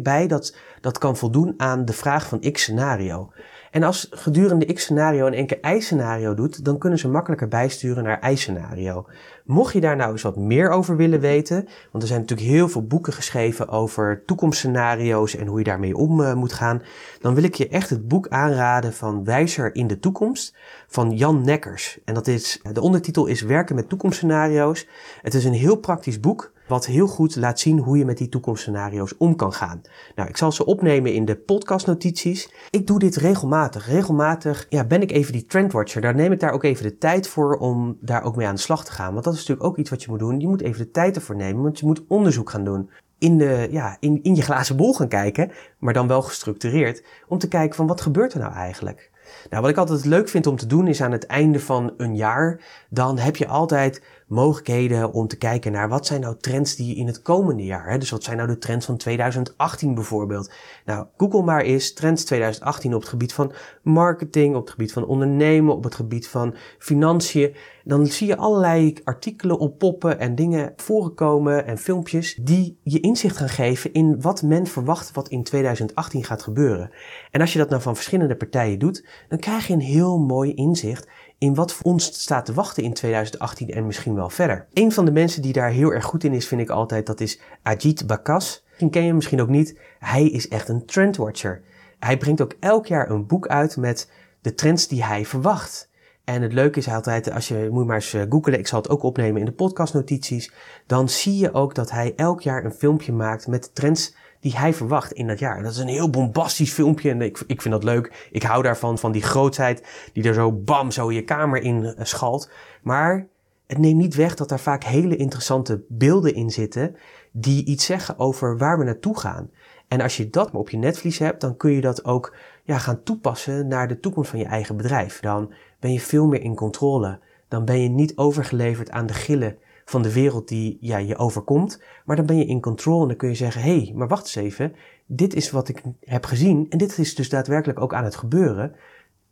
bij 0.02 0.28
dat 0.28 0.56
dat 0.82 0.98
kan 0.98 1.18
voldoen 1.18 1.54
aan 1.58 1.86
de 1.86 1.94
vraag 1.94 2.28
van 2.28 2.52
x 2.52 2.62
scenario. 2.62 3.32
En 3.72 3.84
als 3.84 4.08
gedurende 4.12 4.74
x-scenario 4.74 5.26
in 5.26 5.34
één 5.34 5.46
keer 5.46 5.76
y-scenario 5.76 6.34
doet, 6.34 6.66
dan 6.66 6.78
kunnen 6.78 7.00
ze 7.00 7.08
makkelijker 7.08 7.48
bijsturen 7.48 8.04
naar 8.04 8.32
y-scenario. 8.32 9.06
Mocht 9.46 9.74
je 9.74 9.80
daar 9.80 9.96
nou 9.96 10.12
eens 10.12 10.22
wat 10.22 10.36
meer 10.36 10.70
over 10.70 10.96
willen 10.96 11.20
weten, 11.20 11.68
want 11.92 12.04
er 12.04 12.10
zijn 12.10 12.22
natuurlijk 12.22 12.50
heel 12.50 12.70
veel 12.70 12.88
boeken 12.88 13.14
geschreven 13.14 13.70
over 13.70 14.24
toekomstscenario's 14.26 15.36
en 15.36 15.48
hoe 15.48 15.58
je 15.58 15.64
daarmee 15.64 15.96
om 15.98 16.20
uh, 16.20 16.34
moet 16.34 16.54
gaan, 16.54 16.82
dan 17.20 17.34
wil 17.34 17.44
ik 17.44 17.56
je 17.56 17.68
echt 17.68 17.90
het 17.90 18.08
boek 18.08 18.28
aanraden 18.28 18.94
van 18.94 19.24
Wijzer 19.24 19.76
in 19.76 19.88
de 19.88 20.00
toekomst 20.00 20.56
van 20.88 21.12
Jan 21.12 21.42
Nekkers. 21.42 22.00
En 22.06 22.14
dat 22.14 22.28
is, 22.28 22.62
de 22.74 22.82
ondertitel 22.82 23.26
is 23.26 23.42
Werken 23.42 23.76
met 23.76 23.90
toekomstscenario's. 23.90 24.88
Het 25.22 25.34
is 25.34 25.46
een 25.46 25.54
heel 25.54 25.76
praktisch 25.76 26.20
boek 26.20 26.52
wat 26.68 26.86
heel 26.86 27.08
goed 27.08 27.36
laat 27.36 27.60
zien 27.60 27.80
hoe 27.80 27.98
je 27.98 28.06
met 28.06 28.18
die 28.18 28.30
toekomstscenario's 28.30 29.14
om 29.18 29.36
kan 29.36 29.54
gaan. 29.54 29.82
Nou, 30.16 30.30
ik 30.30 30.38
zal 30.38 30.52
ze 30.52 30.66
opnemen 30.66 31.14
in 31.14 31.26
de 31.26 31.36
podcastnotities. 31.36 32.54
Ik 32.70 32.88
doe 32.88 33.00
dit 33.00 33.16
regelmatig. 33.16 33.88
Regelmatig 33.88 34.66
ja, 34.70 34.86
ben 34.86 35.02
ik 35.02 35.12
even 35.12 35.34
die 35.34 35.46
trendwatcher. 35.46 36.02
Daar 36.02 36.16
neem 36.16 36.32
ik 36.32 36.40
daar 36.40 36.52
ook 36.52 36.64
even 36.64 36.84
de 36.84 36.98
tijd 36.98 37.28
voor 37.28 37.58
om 37.58 37.98
daar 38.02 38.24
ook 38.24 38.36
mee 38.36 38.48
aan 38.48 38.56
de 38.56 38.62
slag 38.62 38.86
te 38.86 38.92
gaan. 38.92 39.14
Want 39.14 39.26
dat 39.26 39.34
is 39.34 39.40
natuurlijk 39.40 39.68
ook 39.68 39.78
iets 39.78 39.90
wat 39.90 40.04
je 40.04 40.10
moet 40.10 40.20
doen. 40.20 40.40
Je 40.40 40.48
moet 40.48 40.62
even 40.62 40.86
de 40.86 40.92
tijd 40.92 41.16
ervoor 41.16 41.36
nemen, 41.36 41.64
want 41.64 41.80
je 41.80 41.86
moet 41.86 42.04
onderzoek 42.08 42.50
gaan 42.50 42.64
doen. 42.64 42.90
In, 43.20 43.38
de, 43.38 43.68
ja, 43.72 43.98
in, 44.00 44.20
in 44.24 44.36
je 44.36 44.42
glazen 44.42 44.76
bol 44.76 44.94
gaan 44.94 45.08
kijken, 45.08 45.52
maar 45.80 45.94
dan 45.94 46.08
wel 46.08 46.22
gestructureerd, 46.22 47.04
om 47.28 47.38
te 47.38 47.48
kijken 47.48 47.76
van 47.76 47.88
wat 47.88 48.02
gebeurt 48.02 48.34
er 48.34 48.40
nou 48.40 48.54
eigenlijk. 48.54 49.12
Nou, 49.50 49.62
wat 49.62 49.72
ik 49.72 49.78
altijd 49.78 50.06
leuk 50.06 50.30
vind 50.30 50.48
om 50.48 50.56
te 50.56 50.66
doen 50.66 50.88
is 50.88 51.02
aan 51.02 51.12
het 51.12 51.26
einde 51.26 51.60
van 51.60 51.94
een 51.98 52.16
jaar, 52.16 52.62
dan 52.90 53.18
heb 53.18 53.36
je 53.36 53.48
altijd 53.48 54.02
mogelijkheden 54.28 55.14
om 55.14 55.28
te 55.28 55.38
kijken 55.38 55.72
naar 55.72 55.90
wat 55.90 56.06
zijn 56.06 56.22
nou 56.22 56.36
trends 56.40 56.76
die 56.76 56.96
in 56.96 57.08
het 57.08 57.22
komende 57.22 57.64
jaar. 57.64 57.90
Hè? 57.90 57.98
Dus 57.98 58.10
wat 58.10 58.24
zijn 58.24 58.38
nou 58.38 58.50
de 58.50 58.58
trends 58.58 58.86
van 58.86 58.98
2018 58.98 59.94
bijvoorbeeld? 59.94 60.52
Nou, 60.86 61.06
Google 61.18 61.44
maar 61.44 61.62
eens 61.62 61.94
trends 61.94 62.24
2018 62.24 62.94
op 62.94 63.00
het 63.00 63.10
gebied 63.10 63.34
van 63.34 63.52
marketing, 63.84 64.56
op 64.56 64.62
het 64.62 64.70
gebied 64.70 64.94
van 64.94 65.06
ondernemen, 65.06 65.76
op 65.76 65.84
het 65.84 65.96
gebied 65.96 66.28
van 66.28 66.56
financiën. 66.80 67.56
Dan 67.84 68.08
zie 68.08 68.28
je 68.28 68.38
allerlei 68.38 68.94
artikelen 69.04 69.60
oppoppen 69.60 70.20
en 70.20 70.36
dingen 70.36 70.74
voorkomen 70.76 71.66
en 71.66 71.78
filmpjes 71.78 72.40
die 72.42 72.80
je 72.84 73.00
inzicht 73.00 73.38
gaan 73.38 73.50
geven 73.50 73.94
in 73.94 74.22
wat 74.22 74.42
men 74.42 74.68
verwacht 74.68 75.12
wat 75.12 75.30
in 75.30 75.44
2018 75.44 76.24
gaat 76.24 76.44
gebeuren. 76.44 76.92
En 77.32 77.42
als 77.42 77.54
je 77.54 77.60
dat 77.60 77.70
nou 77.70 77.82
van 77.82 77.96
verschillende 77.96 78.36
partijen 78.36 78.80
doet, 78.80 79.06
dan 79.30 79.40
krijg 79.40 79.68
je 79.68 79.74
een 79.74 79.80
heel 79.80 80.18
mooi 80.18 80.54
inzicht 80.54 81.08
in 81.38 81.56
wat 81.56 81.74
voor 81.74 81.86
ons 81.86 82.22
staat 82.22 82.46
te 82.46 82.54
wachten 82.54 82.84
in 82.84 82.94
2018 82.94 83.70
en 83.70 83.86
misschien 83.86 84.16
wel 84.16 84.30
verder. 84.30 84.68
Een 84.74 84.92
van 84.92 85.06
de 85.06 85.12
mensen 85.12 85.42
die 85.42 85.54
daar 85.54 85.70
heel 85.70 85.94
erg 85.94 86.06
goed 86.06 86.24
in 86.24 86.34
is, 86.34 86.48
vind 86.48 86.62
ik 86.62 86.70
altijd, 86.70 87.06
dat 87.06 87.20
is 87.20 87.40
Ajit 87.62 88.08
Bakas. 88.08 88.64
Misschien 88.68 88.90
ken 88.90 89.02
je 89.02 89.08
hem 89.08 89.16
misschien 89.16 89.42
ook 89.42 89.50
niet. 89.50 89.80
Hij 90.00 90.26
is 90.26 90.48
echt 90.48 90.70
een 90.70 90.86
trendwatcher. 90.86 91.62
Hij 92.00 92.18
brengt 92.18 92.42
ook 92.42 92.56
elk 92.60 92.86
jaar 92.86 93.10
een 93.10 93.28
boek 93.28 93.48
uit 93.48 93.78
met 93.78 94.12
de 94.42 94.54
trends 94.54 94.88
die 94.88 95.04
hij 95.04 95.26
verwacht. 95.26 95.90
En 96.24 96.42
het 96.42 96.54
leuke 96.54 96.80
is 96.80 96.88
altijd, 96.88 97.32
als 97.32 97.48
je 97.48 97.68
moet 97.72 97.86
maar 97.86 97.96
eens 97.96 98.14
eh, 98.14 98.22
googlen, 98.30 98.60
ik 98.60 98.68
zal 98.68 98.82
het 98.82 98.90
ook 98.90 99.04
opnemen 99.04 99.40
in 99.40 99.46
de 99.46 99.52
podcastnotities, 99.52 100.52
dan 100.86 101.10
zie 101.10 101.38
je 101.38 101.54
ook 101.54 101.76
dat 101.76 101.92
hij 101.92 102.14
elk 102.16 102.42
jaar 102.42 102.66
een 102.66 102.72
filmpje 102.72 103.12
maakt 103.12 103.48
met 103.48 103.64
de 103.64 103.72
trends 103.74 104.16
die 104.40 104.58
hij 104.58 104.74
verwacht 104.74 105.12
in 105.12 105.28
dat 105.28 105.40
jaar. 105.40 105.64
Dat 105.64 105.72
is 105.72 105.78
een 105.78 105.88
heel 105.88 106.10
bombastisch 106.10 106.74
filmpje 106.74 107.10
en 107.10 107.22
ik, 107.22 107.44
ik 107.48 107.62
vind 107.62 107.74
dat 107.74 107.84
leuk. 107.84 108.28
Ik 108.32 108.44
hou 108.44 108.64
daarvan, 108.64 108.98
van 108.98 109.12
die 109.12 109.22
grootheid 109.22 110.10
die 110.14 110.24
er 110.24 110.34
zo 110.34 110.52
bam, 110.52 110.92
zo 110.92 111.12
je 111.12 111.24
kamer 111.24 111.62
in 111.62 111.84
uh, 111.84 111.92
schalt. 111.98 112.50
Maar 112.82 113.28
het 113.68 113.78
neemt 113.78 114.00
niet 114.00 114.16
weg 114.16 114.36
dat 114.36 114.50
daar 114.50 114.60
vaak 114.60 114.84
hele 114.84 115.16
interessante 115.16 115.84
beelden 115.88 116.34
in 116.34 116.50
zitten 116.50 116.96
die 117.32 117.66
iets 117.66 117.86
zeggen 117.86 118.20
over 118.20 118.58
waar 118.58 118.78
we 118.78 118.84
naartoe 118.84 119.20
gaan. 119.20 119.50
En 119.88 120.02
als 120.02 120.18
je 120.18 120.30
dat 120.30 120.52
op 120.52 120.70
je 120.70 120.78
netvlies 120.78 121.18
hebt, 121.18 121.42
dan 121.42 121.58
kun 121.58 121.72
je 121.72 121.82
dat 121.82 122.06
ook 122.06 122.36
ja, 122.64 122.78
gaan 122.78 123.04
toepassen 123.04 123.68
naar 123.68 123.88
de 123.88 124.00
toekomst 124.00 124.30
van 124.30 124.40
je 124.40 124.46
eigen 124.46 124.78
bedrijf. 124.78 125.20
Dan 125.20 125.54
ben 125.80 125.94
je 125.94 126.00
veel 126.00 126.28
meer 126.28 126.42
in 126.42 126.56
controle. 126.56 127.20
Dan 127.48 127.66
ben 127.66 127.82
je 127.82 127.90
niet 127.90 128.18
overgeleverd 128.18 128.92
aan 128.92 129.06
de 129.06 129.14
gillen 129.14 129.58
van 129.90 130.02
de 130.02 130.14
wereld 130.14 130.48
die 130.48 130.78
ja, 130.82 130.98
je 130.98 131.18
overkomt. 131.18 131.82
Maar 132.06 132.16
dan 132.16 132.26
ben 132.26 132.38
je 132.38 132.46
in 132.46 132.62
control 132.62 133.02
en 133.02 133.08
dan 133.08 133.18
kun 133.18 133.30
je 133.30 133.36
zeggen: 133.36 133.62
hé, 133.62 133.82
hey, 133.82 133.94
maar 133.96 134.08
wacht 134.08 134.24
eens 134.24 134.36
even. 134.36 134.76
Dit 135.06 135.34
is 135.34 135.52
wat 135.52 135.70
ik 135.70 135.82
heb 136.00 136.26
gezien 136.26 136.66
en 136.70 136.78
dit 136.78 136.98
is 136.98 137.16
dus 137.16 137.30
daadwerkelijk 137.30 137.80
ook 137.80 137.94
aan 137.94 138.04
het 138.04 138.16
gebeuren. 138.16 138.76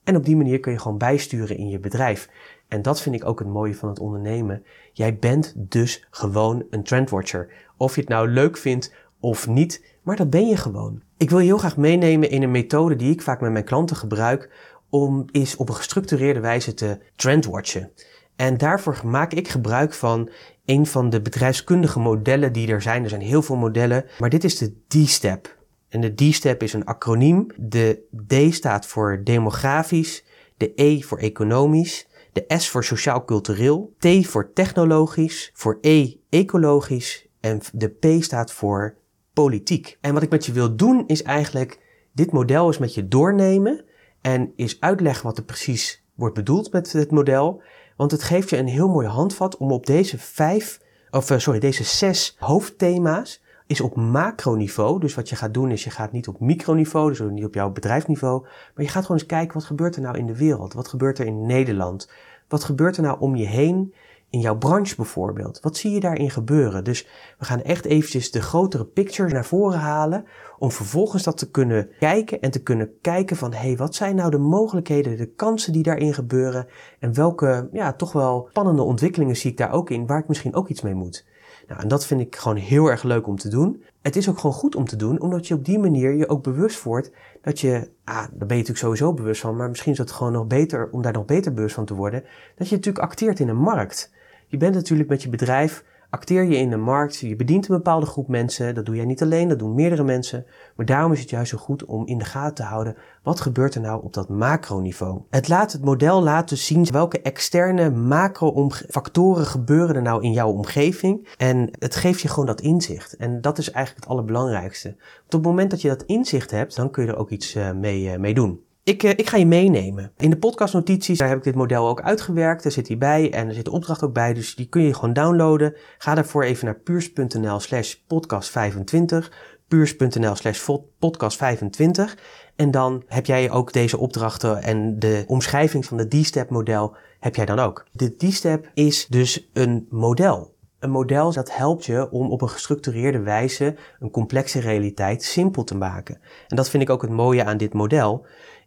En 0.04 0.16
op 0.16 0.26
die 0.26 0.36
manier 0.36 0.60
kun 0.60 0.72
je 0.72 0.80
gewoon 0.80 0.98
bijsturen 0.98 1.58
in 1.58 1.70
je 1.70 1.80
bedrijf. 1.80 2.30
En 2.68 2.82
dat 2.82 3.02
vind 3.02 3.16
ik 3.16 3.26
ook 3.26 3.40
het 3.40 3.48
mooie 3.48 3.76
van 3.76 3.90
het 3.90 4.00
ondernemen. 4.00 4.64
Jij 4.94 5.18
bent 5.18 5.54
dus 5.58 6.08
gewoon 6.10 6.66
een 6.70 6.84
trendwatcher. 6.84 7.50
Of 7.78 7.96
je 7.96 8.02
het 8.02 8.10
nou 8.10 8.28
leuk 8.28 8.58
vindt 8.58 8.94
of 9.20 9.48
niet, 9.48 9.98
maar 10.02 10.16
dat 10.16 10.30
ben 10.30 10.48
je 10.48 10.58
gewoon. 10.58 11.02
Ik 11.18 11.30
wil 11.30 11.40
je 11.40 11.46
heel 11.46 11.58
graag 11.58 11.78
meenemen 11.78 12.30
in 12.30 12.44
een 12.44 12.52
methode 12.52 12.96
die 12.96 13.12
ik 13.12 13.22
vaak 13.22 13.42
met 13.42 13.52
mijn 13.52 13.66
klanten 13.66 13.96
gebruik 13.96 14.50
om 14.90 15.26
is 15.32 15.56
op 15.56 15.70
een 15.70 15.76
gestructureerde 15.76 16.40
wijze 16.40 16.74
te 16.74 17.00
trendwatchen. 17.16 17.92
En 18.36 18.58
daarvoor 18.58 19.01
maak 19.04 19.34
ik 19.34 19.48
gebruik 19.48 19.94
van 19.94 20.30
een 20.65 20.86
van 20.86 21.10
de 21.10 21.22
bedrijfskundige 21.22 22.00
modellen 22.00 22.54
die 22.54 22.68
er 22.68 22.82
zijn. 22.82 23.04
Er 23.04 23.10
zijn 23.10 23.22
heel 23.22 23.42
veel 23.42 23.56
modellen, 23.56 24.06
maar 24.20 24.30
dit 24.30 24.44
is 24.44 24.58
de 24.58 24.74
D-step. 24.88 25.58
En 25.89 26.01
de 26.01 26.13
D-step 26.13 26.63
is 26.63 26.74
een 26.74 26.86
acroniem. 26.86 27.48
De 27.58 28.01
D 28.27 28.54
staat 28.54 28.86
voor 28.86 29.22
demografisch, 29.24 30.24
de 30.58 30.72
E 30.75 31.01
voor 31.01 31.18
economisch, 31.18 32.08
de 32.32 32.46
S 32.48 32.70
voor 32.70 32.84
sociaal-cultureel, 32.84 33.94
T 34.00 34.08
voor 34.25 34.54
technologisch, 34.54 35.51
voor 35.54 35.77
E 35.82 36.13
ecologisch 36.30 37.27
en 37.39 37.62
de 37.74 37.88
P 37.88 38.24
staat 38.24 38.51
voor 38.51 38.96
politiek. 39.34 39.98
En 40.01 40.13
wat 40.13 40.24
ik 40.24 40.30
met 40.30 40.46
je 40.46 40.51
wil 40.51 40.75
doen 40.75 41.04
is 41.08 41.24
eigenlijk 41.24 41.80
dit 42.12 42.32
model 42.32 42.68
eens 42.68 42.77
met 42.77 42.94
je 42.94 43.08
doornemen 43.08 43.86
en 44.22 44.51
is 44.56 44.80
uitleggen 44.80 45.25
wat 45.25 45.38
er 45.38 45.44
precies 45.44 46.04
wordt 46.15 46.36
bedoeld 46.36 46.72
met 46.72 46.92
het 46.92 47.12
model. 47.12 47.62
Want 47.96 48.12
het 48.12 48.24
geeft 48.24 48.50
je 48.50 48.58
een 48.58 48.68
heel 48.68 48.90
mooi 48.90 49.08
handvat 49.08 49.58
om 49.58 49.72
op 49.72 49.86
deze 49.86 50.18
vijf, 50.18 50.80
of 51.12 51.30
eh, 51.30 51.38
sorry, 51.38 51.60
deze 51.60 51.84
zes 51.84 52.36
hoofdthema's 52.40 53.42
is 53.68 53.82
op 53.82 53.96
macroniveau. 53.96 55.00
Dus 55.00 55.16
wat 55.16 55.30
je 55.30 55.36
gaat 55.36 55.54
doen 55.54 55.72
is, 55.72 55.84
je 55.84 55.90
gaat 55.90 56.12
niet 56.12 56.28
op 56.28 56.40
microniveau, 56.40 57.10
dus 57.10 57.20
niet 57.20 57.46
op 57.46 57.54
jouw 57.54 57.72
bedrijfsniveau, 57.72 58.42
maar 58.42 58.86
je 58.86 58.92
gaat 58.92 59.02
gewoon 59.02 59.18
eens 59.18 59.30
kijken 59.30 59.54
wat 59.54 59.64
gebeurt 59.64 59.96
er 59.96 60.02
nou 60.02 60.18
in 60.18 60.25
de 60.25 60.38
wereld? 60.38 60.74
Wat 60.74 60.88
gebeurt 60.88 61.20
er 61.20 61.25
in 61.25 61.46
Nederland? 61.46 62.10
Wat 62.48 62.64
gebeurt 62.64 62.98
er 62.98 63.04
nou 63.04 63.20
om 63.20 63.36
je 63.36 63.46
heen? 63.46 63.94
In 64.29 64.39
jouw 64.39 64.58
branche 64.58 64.96
bijvoorbeeld? 64.96 65.60
Wat 65.60 65.77
zie 65.77 65.91
je 65.91 66.00
daarin 66.00 66.32
gebeuren? 66.32 66.84
Dus 66.84 67.08
we 67.38 67.46
gaan 67.46 67.62
echt 67.62 67.86
eventjes 67.86 68.32
de 68.32 68.41
grotere 68.41 68.86
picture 68.86 69.34
naar 69.34 69.46
voren 69.46 69.79
halen 69.79 70.25
om 70.58 70.72
vervolgens 70.72 71.24
dat 71.24 71.38
te 71.38 71.51
kunnen 71.51 71.89
kijken 72.00 72.41
en 72.41 72.51
te 72.51 72.63
kunnen 72.63 72.91
kijken 73.01 73.36
van 73.36 73.53
hé, 73.53 73.67
hey, 73.67 73.77
wat 73.77 73.96
zijn 73.96 74.15
nou 74.15 74.32
de 74.32 74.38
mogelijkheden, 74.38 75.17
de 75.17 75.34
kansen 75.34 75.74
die 75.74 75.84
daarin 75.84 76.13
gebeuren 76.13 76.67
en 77.00 77.13
welke 77.13 77.70
ja, 77.72 77.94
toch 77.94 78.12
wel 78.12 78.48
spannende 78.50 78.82
ontwikkelingen 78.82 79.36
zie 79.36 79.51
ik 79.51 79.58
daar 79.58 79.72
ook 79.72 79.89
in 79.89 80.05
waar 80.05 80.20
ik 80.20 80.27
misschien 80.27 80.55
ook 80.55 80.70
iets 80.70 80.82
mee 80.82 80.94
moet. 80.94 81.25
Nou, 81.67 81.82
en 81.82 81.88
dat 81.88 82.05
vind 82.05 82.22
ik 82.22 82.36
gewoon 82.36 82.58
heel 82.58 82.88
erg 82.88 83.03
leuk 83.03 83.27
om 83.27 83.38
te 83.38 83.50
doen. 83.50 83.84
Het 84.01 84.15
is 84.15 84.29
ook 84.29 84.39
gewoon 84.39 84.55
goed 84.55 84.75
om 84.75 84.86
te 84.86 84.96
doen, 84.96 85.22
omdat 85.22 85.48
je 85.48 85.53
op 85.53 85.65
die 85.65 85.79
manier 85.79 86.13
je 86.13 86.29
ook 86.29 86.44
bewust 86.44 86.84
wordt 86.84 87.12
dat 87.41 87.60
je, 87.60 87.89
ah, 88.03 88.15
daar 88.15 88.27
ben 88.29 88.48
je 88.48 88.48
natuurlijk 88.48 88.77
sowieso 88.77 89.13
bewust 89.13 89.41
van, 89.41 89.55
maar 89.55 89.70
misschien 89.70 89.91
is 89.91 89.98
het 89.98 90.12
gewoon 90.12 90.34
nog 90.34 90.48
beter 90.48 90.89
om 90.91 91.01
daar 91.01 91.13
nog 91.13 91.25
beter 91.25 91.53
bewust 91.53 91.75
van 91.75 91.86
te 91.86 91.94
worden, 91.94 92.24
dat 92.55 92.70
je 92.70 92.75
natuurlijk 92.75 93.05
acteert 93.05 93.39
in 93.39 93.50
een 93.50 93.58
markt. 93.58 94.13
Je 94.48 94.58
bent 94.58 94.75
natuurlijk 94.75 95.10
met 95.10 95.24
je 95.24 95.30
bedrijf, 95.30 95.84
acteer 96.10 96.44
je 96.44 96.58
in 96.58 96.70
de 96.70 96.78
markt, 96.78 97.18
je 97.18 97.36
bedient 97.36 97.68
een 97.68 97.75
bepaalde 97.75 98.06
groep 98.06 98.28
mensen. 98.28 98.75
Dat 98.75 98.86
doe 98.86 98.96
jij 98.96 99.06
niet 99.06 99.22
alleen, 99.22 99.48
dat 99.48 99.60
doen 99.60 99.75
meerdere 99.75 100.04
mensen. 100.04 100.46
Maar 100.75 100.86
daarom 100.86 101.12
is 101.12 101.20
het 101.20 101.30
juist 101.30 101.50
zo 101.50 101.58
goed 101.58 101.86
om 101.86 102.08
in 102.08 102.18
de 102.18 102.25
gaten 102.25 102.56
te 102.56 102.64
houden, 102.64 102.96
wat 103.24 103.40
gebeurt 103.40 103.75
er 103.75 103.82
nou 103.82 104.04
op 104.04 104.14
dat 104.14 104.30
macroniveau? 104.30 105.22
Het 105.30 105.48
laat 105.48 105.72
het 105.72 105.84
model 105.84 106.24
laten 106.24 106.58
zien 106.58 106.86
welke 106.92 107.22
externe 107.22 107.90
macro-factoren 107.90 109.46
gebeuren 109.46 109.96
er 109.96 110.02
nou 110.02 110.24
in 110.24 110.32
jouw 110.32 110.52
omgeving. 110.52 111.28
En 111.38 111.70
het 111.80 111.96
geeft 111.96 112.22
je 112.22 112.28
gewoon 112.28 112.46
dat 112.46 112.62
inzicht. 112.62 113.16
En 113.16 113.42
dat 113.42 113.58
is 113.58 113.72
eigenlijk 113.72 114.06
het 114.06 114.14
allerbelangrijkste. 114.14 114.90
Op 115.25 115.32
het 115.32 115.42
moment 115.42 115.70
dat 115.70 115.82
je 115.82 115.88
dat 115.88 116.04
inzicht 116.04 116.52
hebt, 116.52 116.75
dan 116.75 116.92
kun 116.92 117.06
je 117.06 117.12
er 117.12 117.18
ook 117.18 117.30
iets 117.30 117.56
eh, 117.56 117.72
mee, 117.72 118.04
uh, 118.04 118.18
mee 118.18 118.34
doen. 118.34 118.65
Ik, 118.86 119.04
uh, 119.04 119.10
ik, 119.10 119.30
ga 119.30 119.38
je 119.38 119.46
meenemen. 119.46 120.12
In 120.18 120.30
de 120.30 120.38
podcastnotities 120.38 121.18
daar 121.18 121.27
heb 121.27 121.38
ik 121.38 121.44
dit 121.44 121.56
model 121.56 121.88
ook 121.88 122.01
uitgewerkt. 122.01 122.63
Daar 122.63 122.72
zit 122.72 122.88
hij 122.88 122.98
bij 122.98 123.34
en 123.34 123.48
er 123.48 123.54
zit 123.54 123.65
de 123.65 123.72
opdracht 123.72 124.04
ook 124.04 124.13
bij. 124.13 124.34
Dus 124.34 124.56
die 124.56 124.70
kun 124.70 124.82
je 124.82 124.94
gewoon 124.94 125.13
downloaden. 125.13 125.75
Ga 125.98 126.15
daarvoor 126.15 126.44
even 126.44 126.65
naar 126.65 126.80
puurs.nl 126.80 127.60
slash 127.60 127.96
podcast25. 127.96 129.27
Puurs.nl 129.68 130.36
slash 130.36 130.70
podcast25. 130.96 132.20
En 132.56 132.72
dan 132.72 133.04
heb 133.08 133.25
jij 133.25 133.51
ook 133.51 133.74
deze 133.74 133.98
opdrachten 133.98 134.63
en 134.63 135.00
de 135.00 135.24
omschrijving 135.27 135.86
van 135.86 135.98
de 135.98 136.08
D-step 136.08 136.50
model 136.50 136.96
heb 137.20 137.36
jij 137.36 137.46
dan 137.46 137.60
ook. 137.60 137.86
De 137.92 138.15
D-step 138.15 138.72
is 138.74 139.08
dus 139.08 139.50
een 139.54 139.88
model. 139.89 140.54
Een 140.80 140.92
model 140.92 141.34
dat 141.34 141.56
helpt 141.56 141.86
je 141.86 142.12
om 142.12 142.32
op 142.32 142.42
een 142.42 142.50
gestructureerde 142.50 143.20
wijze 143.20 143.75
een 144.00 144.12
complexe 144.12 144.60
realiteit 144.60 145.24
simpel 145.24 145.63
te 145.63 145.75
maken. 145.75 146.20
En 146.48 146.56
dat 146.56 146.70
vind 146.70 146.84
ik 146.84 146.89
ook 146.89 147.01
het 147.01 147.12
mooie 147.12 147.44
aan 147.44 147.58
dit 147.58 147.74
model 147.74 148.25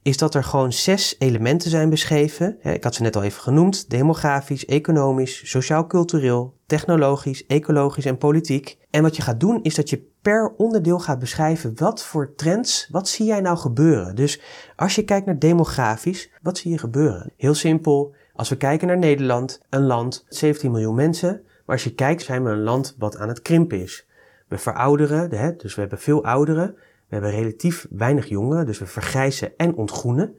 is 0.08 0.16
dat 0.16 0.34
er 0.34 0.44
gewoon 0.44 0.72
zes 0.72 1.16
elementen 1.18 1.70
zijn 1.70 1.90
beschreven. 1.90 2.58
Ik 2.62 2.84
had 2.84 2.94
ze 2.94 3.02
net 3.02 3.16
al 3.16 3.22
even 3.22 3.42
genoemd: 3.42 3.90
demografisch, 3.90 4.66
economisch, 4.66 5.50
sociaal-cultureel, 5.50 6.54
technologisch, 6.66 7.46
ecologisch 7.46 8.04
en 8.04 8.18
politiek. 8.18 8.78
En 8.90 9.02
wat 9.02 9.16
je 9.16 9.22
gaat 9.22 9.40
doen 9.40 9.62
is 9.62 9.74
dat 9.74 9.90
je 9.90 10.06
per 10.22 10.54
onderdeel 10.56 10.98
gaat 10.98 11.18
beschrijven 11.18 11.72
wat 11.76 12.04
voor 12.04 12.34
trends, 12.34 12.88
wat 12.90 13.08
zie 13.08 13.26
jij 13.26 13.40
nou 13.40 13.56
gebeuren. 13.56 14.14
Dus 14.14 14.40
als 14.76 14.94
je 14.94 15.04
kijkt 15.04 15.26
naar 15.26 15.38
demografisch, 15.38 16.30
wat 16.42 16.58
zie 16.58 16.70
je 16.70 16.78
gebeuren? 16.78 17.32
Heel 17.36 17.54
simpel, 17.54 18.14
als 18.34 18.48
we 18.48 18.56
kijken 18.56 18.86
naar 18.86 18.98
Nederland, 18.98 19.60
een 19.70 19.86
land, 19.86 20.24
17 20.28 20.70
miljoen 20.70 20.94
mensen. 20.94 21.40
Maar 21.66 21.76
als 21.76 21.84
je 21.84 21.94
kijkt, 21.94 22.22
zijn 22.22 22.44
we 22.44 22.50
een 22.50 22.62
land 22.62 22.94
wat 22.98 23.16
aan 23.16 23.28
het 23.28 23.42
krimpen 23.42 23.80
is. 23.82 24.06
We 24.48 24.58
verouderen, 24.58 25.58
dus 25.58 25.74
we 25.74 25.80
hebben 25.80 25.98
veel 25.98 26.24
ouderen. 26.24 26.76
We 27.08 27.14
hebben 27.14 27.30
relatief 27.30 27.86
weinig 27.90 28.28
jongeren, 28.28 28.66
dus 28.66 28.78
we 28.78 28.86
vergrijzen 28.86 29.56
en 29.56 29.74
ontgroenen. 29.74 30.34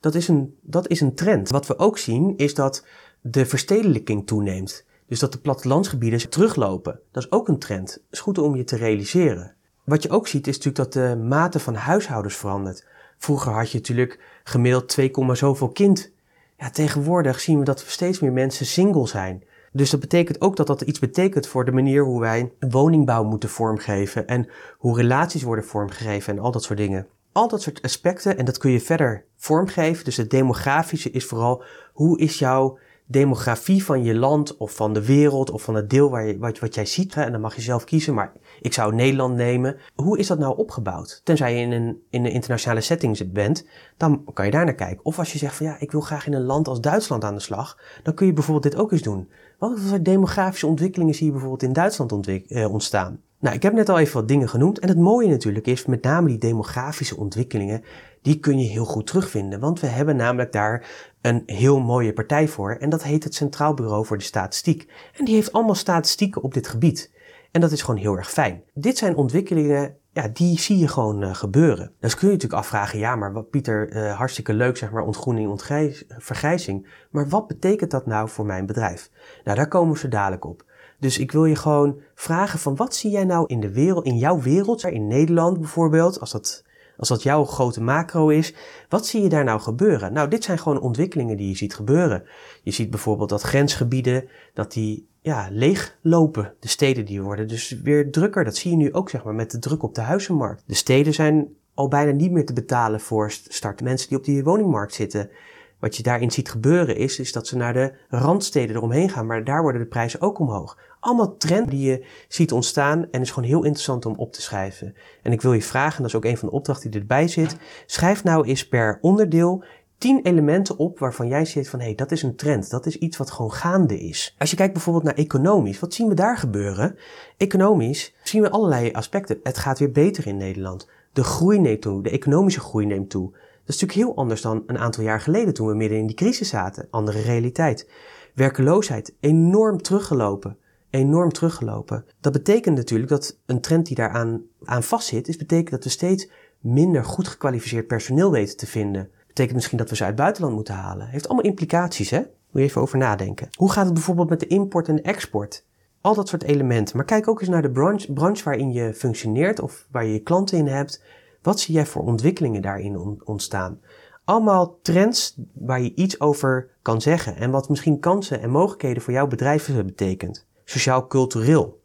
Dat 0.00 0.14
is, 0.14 0.28
een, 0.28 0.58
dat 0.60 0.88
is 0.88 1.00
een 1.00 1.14
trend. 1.14 1.50
Wat 1.50 1.66
we 1.66 1.78
ook 1.78 1.98
zien 1.98 2.36
is 2.36 2.54
dat 2.54 2.86
de 3.20 3.46
verstedelijking 3.46 4.26
toeneemt. 4.26 4.84
Dus 5.06 5.18
dat 5.18 5.32
de 5.32 5.38
plattelandsgebieden 5.38 6.30
teruglopen. 6.30 7.00
Dat 7.10 7.22
is 7.22 7.30
ook 7.30 7.48
een 7.48 7.58
trend. 7.58 7.92
Het 7.92 8.02
is 8.10 8.20
goed 8.20 8.38
om 8.38 8.56
je 8.56 8.64
te 8.64 8.76
realiseren. 8.76 9.54
Wat 9.84 10.02
je 10.02 10.10
ook 10.10 10.28
ziet 10.28 10.46
is 10.46 10.56
natuurlijk 10.56 10.84
dat 10.84 10.92
de 10.92 11.16
mate 11.16 11.60
van 11.60 11.74
huishoudens 11.74 12.36
verandert. 12.36 12.86
Vroeger 13.18 13.52
had 13.52 13.70
je 13.70 13.78
natuurlijk 13.78 14.20
gemiddeld 14.44 14.88
2, 14.88 15.10
zoveel 15.32 15.68
kind. 15.68 16.12
Ja, 16.58 16.70
tegenwoordig 16.70 17.40
zien 17.40 17.58
we 17.58 17.64
dat 17.64 17.84
steeds 17.86 18.20
meer 18.20 18.32
mensen 18.32 18.66
single 18.66 19.06
zijn. 19.06 19.44
Dus 19.76 19.90
dat 19.90 20.00
betekent 20.00 20.40
ook 20.40 20.56
dat 20.56 20.66
dat 20.66 20.80
iets 20.80 20.98
betekent 20.98 21.46
voor 21.46 21.64
de 21.64 21.72
manier 21.72 22.04
hoe 22.04 22.20
wij 22.20 22.52
woningbouw 22.58 23.24
moeten 23.24 23.48
vormgeven 23.48 24.26
en 24.26 24.48
hoe 24.78 24.96
relaties 24.96 25.42
worden 25.42 25.64
vormgegeven 25.64 26.32
en 26.32 26.42
al 26.42 26.50
dat 26.50 26.62
soort 26.62 26.78
dingen. 26.78 27.06
Al 27.32 27.48
dat 27.48 27.62
soort 27.62 27.82
aspecten 27.82 28.38
en 28.38 28.44
dat 28.44 28.58
kun 28.58 28.70
je 28.70 28.80
verder 28.80 29.24
vormgeven. 29.36 30.04
Dus 30.04 30.16
het 30.16 30.30
demografische 30.30 31.10
is 31.10 31.24
vooral 31.24 31.64
hoe 31.92 32.18
is 32.18 32.38
jouw 32.38 32.78
demografie 33.06 33.84
van 33.84 34.02
je 34.02 34.14
land 34.14 34.56
of 34.56 34.74
van 34.74 34.92
de 34.92 35.04
wereld 35.04 35.50
of 35.50 35.62
van 35.62 35.74
het 35.74 35.90
deel 35.90 36.10
waar 36.10 36.26
je, 36.26 36.38
wat, 36.38 36.74
jij 36.74 36.86
ziet. 36.86 37.14
Hè, 37.14 37.22
en 37.22 37.32
dan 37.32 37.40
mag 37.40 37.54
je 37.54 37.60
zelf 37.60 37.84
kiezen, 37.84 38.14
maar 38.14 38.32
ik 38.60 38.72
zou 38.72 38.94
Nederland 38.94 39.34
nemen. 39.36 39.76
Hoe 39.94 40.18
is 40.18 40.26
dat 40.26 40.38
nou 40.38 40.56
opgebouwd? 40.56 41.20
Tenzij 41.24 41.54
je 41.54 41.60
in 41.60 41.72
een, 41.72 42.02
in 42.10 42.24
een 42.24 42.32
internationale 42.32 42.80
setting 42.80 43.32
bent, 43.32 43.66
dan 43.96 44.24
kan 44.32 44.44
je 44.44 44.50
daar 44.50 44.64
naar 44.64 44.74
kijken. 44.74 45.04
Of 45.04 45.18
als 45.18 45.32
je 45.32 45.38
zegt 45.38 45.56
van 45.56 45.66
ja, 45.66 45.76
ik 45.78 45.92
wil 45.92 46.00
graag 46.00 46.26
in 46.26 46.32
een 46.32 46.44
land 46.44 46.68
als 46.68 46.80
Duitsland 46.80 47.24
aan 47.24 47.34
de 47.34 47.40
slag, 47.40 47.78
dan 48.02 48.14
kun 48.14 48.26
je 48.26 48.32
bijvoorbeeld 48.32 48.72
dit 48.72 48.82
ook 48.82 48.92
eens 48.92 49.02
doen. 49.02 49.28
Wat 49.58 49.80
voor 49.80 50.02
demografische 50.02 50.66
ontwikkelingen 50.66 51.14
zie 51.14 51.26
je 51.26 51.32
bijvoorbeeld 51.32 51.62
in 51.62 51.72
Duitsland 51.72 52.28
eh, 52.28 52.72
ontstaan? 52.72 53.20
Nou, 53.44 53.56
ik 53.56 53.62
heb 53.62 53.72
net 53.72 53.88
al 53.88 53.98
even 53.98 54.14
wat 54.14 54.28
dingen 54.28 54.48
genoemd. 54.48 54.78
En 54.78 54.88
het 54.88 54.98
mooie 54.98 55.28
natuurlijk 55.28 55.66
is, 55.66 55.86
met 55.86 56.02
name 56.02 56.28
die 56.28 56.38
demografische 56.38 57.16
ontwikkelingen, 57.16 57.82
die 58.24 58.40
kun 58.40 58.58
je 58.58 58.68
heel 58.68 58.84
goed 58.84 59.06
terugvinden. 59.06 59.60
Want 59.60 59.80
we 59.80 59.86
hebben 59.86 60.16
namelijk 60.16 60.52
daar 60.52 60.86
een 61.20 61.42
heel 61.46 61.80
mooie 61.80 62.12
partij 62.12 62.48
voor. 62.48 62.76
En 62.76 62.90
dat 62.90 63.02
heet 63.02 63.24
het 63.24 63.34
Centraal 63.34 63.74
Bureau 63.74 64.04
voor 64.06 64.18
de 64.18 64.24
Statistiek. 64.24 64.92
En 65.16 65.24
die 65.24 65.34
heeft 65.34 65.52
allemaal 65.52 65.74
statistieken 65.74 66.42
op 66.42 66.54
dit 66.54 66.68
gebied. 66.68 67.12
En 67.50 67.60
dat 67.60 67.72
is 67.72 67.82
gewoon 67.82 68.00
heel 68.00 68.16
erg 68.16 68.30
fijn. 68.30 68.62
Dit 68.74 68.98
zijn 68.98 69.16
ontwikkelingen, 69.16 69.96
ja, 70.12 70.28
die 70.28 70.58
zie 70.58 70.78
je 70.78 70.88
gewoon 70.88 71.22
uh, 71.22 71.34
gebeuren. 71.34 71.92
Dus 72.00 72.14
kun 72.14 72.26
je 72.26 72.32
natuurlijk 72.32 72.60
afvragen, 72.60 72.98
ja, 72.98 73.16
maar 73.16 73.32
wat 73.32 73.50
Pieter, 73.50 73.96
uh, 73.96 74.16
hartstikke 74.16 74.52
leuk, 74.52 74.76
zeg 74.76 74.90
maar, 74.90 75.02
ontgroening, 75.02 75.50
ontgrijs, 75.50 76.04
vergrijzing. 76.08 76.88
Maar 77.10 77.28
wat 77.28 77.46
betekent 77.46 77.90
dat 77.90 78.06
nou 78.06 78.28
voor 78.28 78.46
mijn 78.46 78.66
bedrijf? 78.66 79.10
Nou, 79.44 79.56
daar 79.56 79.68
komen 79.68 79.98
ze 79.98 80.08
dadelijk 80.08 80.44
op. 80.44 80.64
Dus 80.98 81.18
ik 81.18 81.32
wil 81.32 81.44
je 81.44 81.56
gewoon 81.56 82.00
vragen 82.14 82.58
van 82.58 82.76
wat 82.76 82.94
zie 82.94 83.10
jij 83.10 83.24
nou 83.24 83.44
in 83.46 83.60
de 83.60 83.72
wereld, 83.72 84.04
in 84.04 84.18
jouw 84.18 84.40
wereld, 84.40 84.84
in 84.84 85.06
Nederland 85.06 85.58
bijvoorbeeld, 85.60 86.20
als 86.20 86.30
dat 86.30 86.64
Als 86.96 87.08
dat 87.08 87.22
jouw 87.22 87.44
grote 87.44 87.82
macro 87.82 88.28
is, 88.28 88.54
wat 88.88 89.06
zie 89.06 89.22
je 89.22 89.28
daar 89.28 89.44
nou 89.44 89.60
gebeuren? 89.60 90.12
Nou, 90.12 90.28
dit 90.28 90.44
zijn 90.44 90.58
gewoon 90.58 90.80
ontwikkelingen 90.80 91.36
die 91.36 91.48
je 91.48 91.56
ziet 91.56 91.74
gebeuren. 91.74 92.24
Je 92.62 92.70
ziet 92.70 92.90
bijvoorbeeld 92.90 93.28
dat 93.28 93.42
grensgebieden, 93.42 94.28
dat 94.54 94.72
die 94.72 95.08
ja, 95.20 95.48
leeglopen. 95.50 96.54
De 96.60 96.68
steden 96.68 97.04
die 97.04 97.22
worden 97.22 97.48
dus 97.48 97.80
weer 97.82 98.10
drukker. 98.10 98.44
Dat 98.44 98.56
zie 98.56 98.70
je 98.70 98.76
nu 98.76 98.92
ook 98.92 99.10
zeg 99.10 99.24
maar 99.24 99.34
met 99.34 99.50
de 99.50 99.58
druk 99.58 99.82
op 99.82 99.94
de 99.94 100.00
huizenmarkt. 100.00 100.62
De 100.66 100.74
steden 100.74 101.14
zijn 101.14 101.48
al 101.74 101.88
bijna 101.88 102.12
niet 102.12 102.30
meer 102.30 102.46
te 102.46 102.52
betalen 102.52 103.00
voor 103.00 103.30
start. 103.30 103.82
Mensen 103.82 104.08
die 104.08 104.18
op 104.18 104.24
die 104.24 104.44
woningmarkt 104.44 104.94
zitten. 104.94 105.30
Wat 105.78 105.96
je 105.96 106.02
daarin 106.02 106.30
ziet 106.30 106.50
gebeuren 106.50 106.96
is, 106.96 107.18
is 107.18 107.32
dat 107.32 107.46
ze 107.46 107.56
naar 107.56 107.72
de 107.72 107.92
randsteden 108.08 108.76
eromheen 108.76 109.10
gaan. 109.10 109.26
Maar 109.26 109.44
daar 109.44 109.62
worden 109.62 109.80
de 109.80 109.86
prijzen 109.86 110.20
ook 110.20 110.38
omhoog. 110.38 110.78
Allemaal 111.04 111.36
trend 111.36 111.70
die 111.70 111.90
je 111.90 112.04
ziet 112.28 112.52
ontstaan 112.52 113.10
en 113.10 113.20
is 113.20 113.30
gewoon 113.30 113.48
heel 113.48 113.64
interessant 113.64 114.06
om 114.06 114.14
op 114.16 114.32
te 114.32 114.42
schrijven. 114.42 114.94
En 115.22 115.32
ik 115.32 115.42
wil 115.42 115.52
je 115.52 115.62
vragen, 115.62 115.96
en 115.96 116.02
dat 116.02 116.10
is 116.10 116.16
ook 116.16 116.24
een 116.24 116.36
van 116.36 116.48
de 116.48 116.54
opdrachten 116.54 116.90
die 116.90 117.00
erbij 117.00 117.28
zit. 117.28 117.56
Schrijf 117.86 118.24
nou 118.24 118.46
eens 118.46 118.68
per 118.68 118.98
onderdeel 119.00 119.64
10 119.98 120.20
elementen 120.22 120.78
op 120.78 120.98
waarvan 120.98 121.28
jij 121.28 121.44
ziet 121.44 121.68
van 121.68 121.78
hé, 121.78 121.84
hey, 121.84 121.94
dat 121.94 122.12
is 122.12 122.22
een 122.22 122.36
trend. 122.36 122.70
Dat 122.70 122.86
is 122.86 122.98
iets 122.98 123.16
wat 123.16 123.30
gewoon 123.30 123.52
gaande 123.52 124.00
is. 124.00 124.34
Als 124.38 124.50
je 124.50 124.56
kijkt 124.56 124.72
bijvoorbeeld 124.72 125.04
naar 125.04 125.14
economisch, 125.14 125.80
wat 125.80 125.94
zien 125.94 126.08
we 126.08 126.14
daar 126.14 126.38
gebeuren? 126.38 126.96
Economisch 127.36 128.14
zien 128.22 128.42
we 128.42 128.50
allerlei 128.50 128.92
aspecten. 128.92 129.40
Het 129.42 129.58
gaat 129.58 129.78
weer 129.78 129.92
beter 129.92 130.26
in 130.26 130.36
Nederland. 130.36 130.88
De 131.12 131.24
groei 131.24 131.58
neemt 131.58 131.82
toe, 131.82 132.02
de 132.02 132.10
economische 132.10 132.60
groei 132.60 132.86
neemt 132.86 133.10
toe. 133.10 133.30
Dat 133.30 133.74
is 133.74 133.80
natuurlijk 133.80 134.08
heel 134.08 134.16
anders 134.16 134.40
dan 134.40 134.62
een 134.66 134.78
aantal 134.78 135.04
jaar 135.04 135.20
geleden 135.20 135.54
toen 135.54 135.66
we 135.66 135.74
midden 135.74 135.98
in 135.98 136.06
die 136.06 136.16
crisis 136.16 136.48
zaten. 136.48 136.86
Andere 136.90 137.20
realiteit. 137.20 137.90
Werkeloosheid 138.34 139.14
enorm 139.20 139.82
teruggelopen. 139.82 140.58
Enorm 140.94 141.32
teruggelopen. 141.32 142.04
Dat 142.20 142.32
betekent 142.32 142.76
natuurlijk 142.76 143.10
dat 143.10 143.38
een 143.46 143.60
trend 143.60 143.86
die 143.86 143.96
daaraan 143.96 144.42
aan 144.64 144.82
vastzit, 144.82 145.28
is 145.28 145.36
betekent 145.36 145.70
dat 145.70 145.84
we 145.84 145.90
steeds 145.90 146.30
minder 146.60 147.04
goed 147.04 147.28
gekwalificeerd 147.28 147.86
personeel 147.86 148.30
weten 148.30 148.56
te 148.56 148.66
vinden. 148.66 149.10
Betekent 149.26 149.54
misschien 149.54 149.78
dat 149.78 149.90
we 149.90 149.96
ze 149.96 150.02
uit 150.02 150.10
het 150.10 150.20
buitenland 150.20 150.54
moeten 150.54 150.74
halen. 150.74 151.08
Heeft 151.08 151.26
allemaal 151.26 151.44
implicaties, 151.44 152.10
hè? 152.10 152.18
Moet 152.18 152.28
je 152.50 152.60
even 152.62 152.80
over 152.80 152.98
nadenken. 152.98 153.48
Hoe 153.56 153.72
gaat 153.72 153.84
het 153.84 153.94
bijvoorbeeld 153.94 154.28
met 154.28 154.40
de 154.40 154.46
import 154.46 154.88
en 154.88 154.96
de 154.96 155.02
export? 155.02 155.64
Al 156.00 156.14
dat 156.14 156.28
soort 156.28 156.42
elementen. 156.42 156.96
Maar 156.96 157.06
kijk 157.06 157.28
ook 157.28 157.40
eens 157.40 157.50
naar 157.50 157.62
de 157.62 157.70
branche, 157.70 158.12
branche 158.12 158.44
waarin 158.44 158.72
je 158.72 158.94
functioneert 158.94 159.60
of 159.60 159.86
waar 159.90 160.04
je 160.04 160.12
je 160.12 160.22
klanten 160.22 160.58
in 160.58 160.66
hebt. 160.66 161.02
Wat 161.42 161.60
zie 161.60 161.74
jij 161.74 161.86
voor 161.86 162.02
ontwikkelingen 162.02 162.62
daarin 162.62 163.20
ontstaan? 163.24 163.80
Allemaal 164.24 164.78
trends 164.82 165.38
waar 165.52 165.80
je 165.80 165.94
iets 165.94 166.20
over 166.20 166.70
kan 166.82 167.00
zeggen 167.00 167.36
en 167.36 167.50
wat 167.50 167.68
misschien 167.68 168.00
kansen 168.00 168.40
en 168.40 168.50
mogelijkheden 168.50 169.02
voor 169.02 169.12
jouw 169.12 169.26
bedrijf 169.26 169.84
betekent. 169.84 170.46
Sociaal-cultureel. 170.64 171.82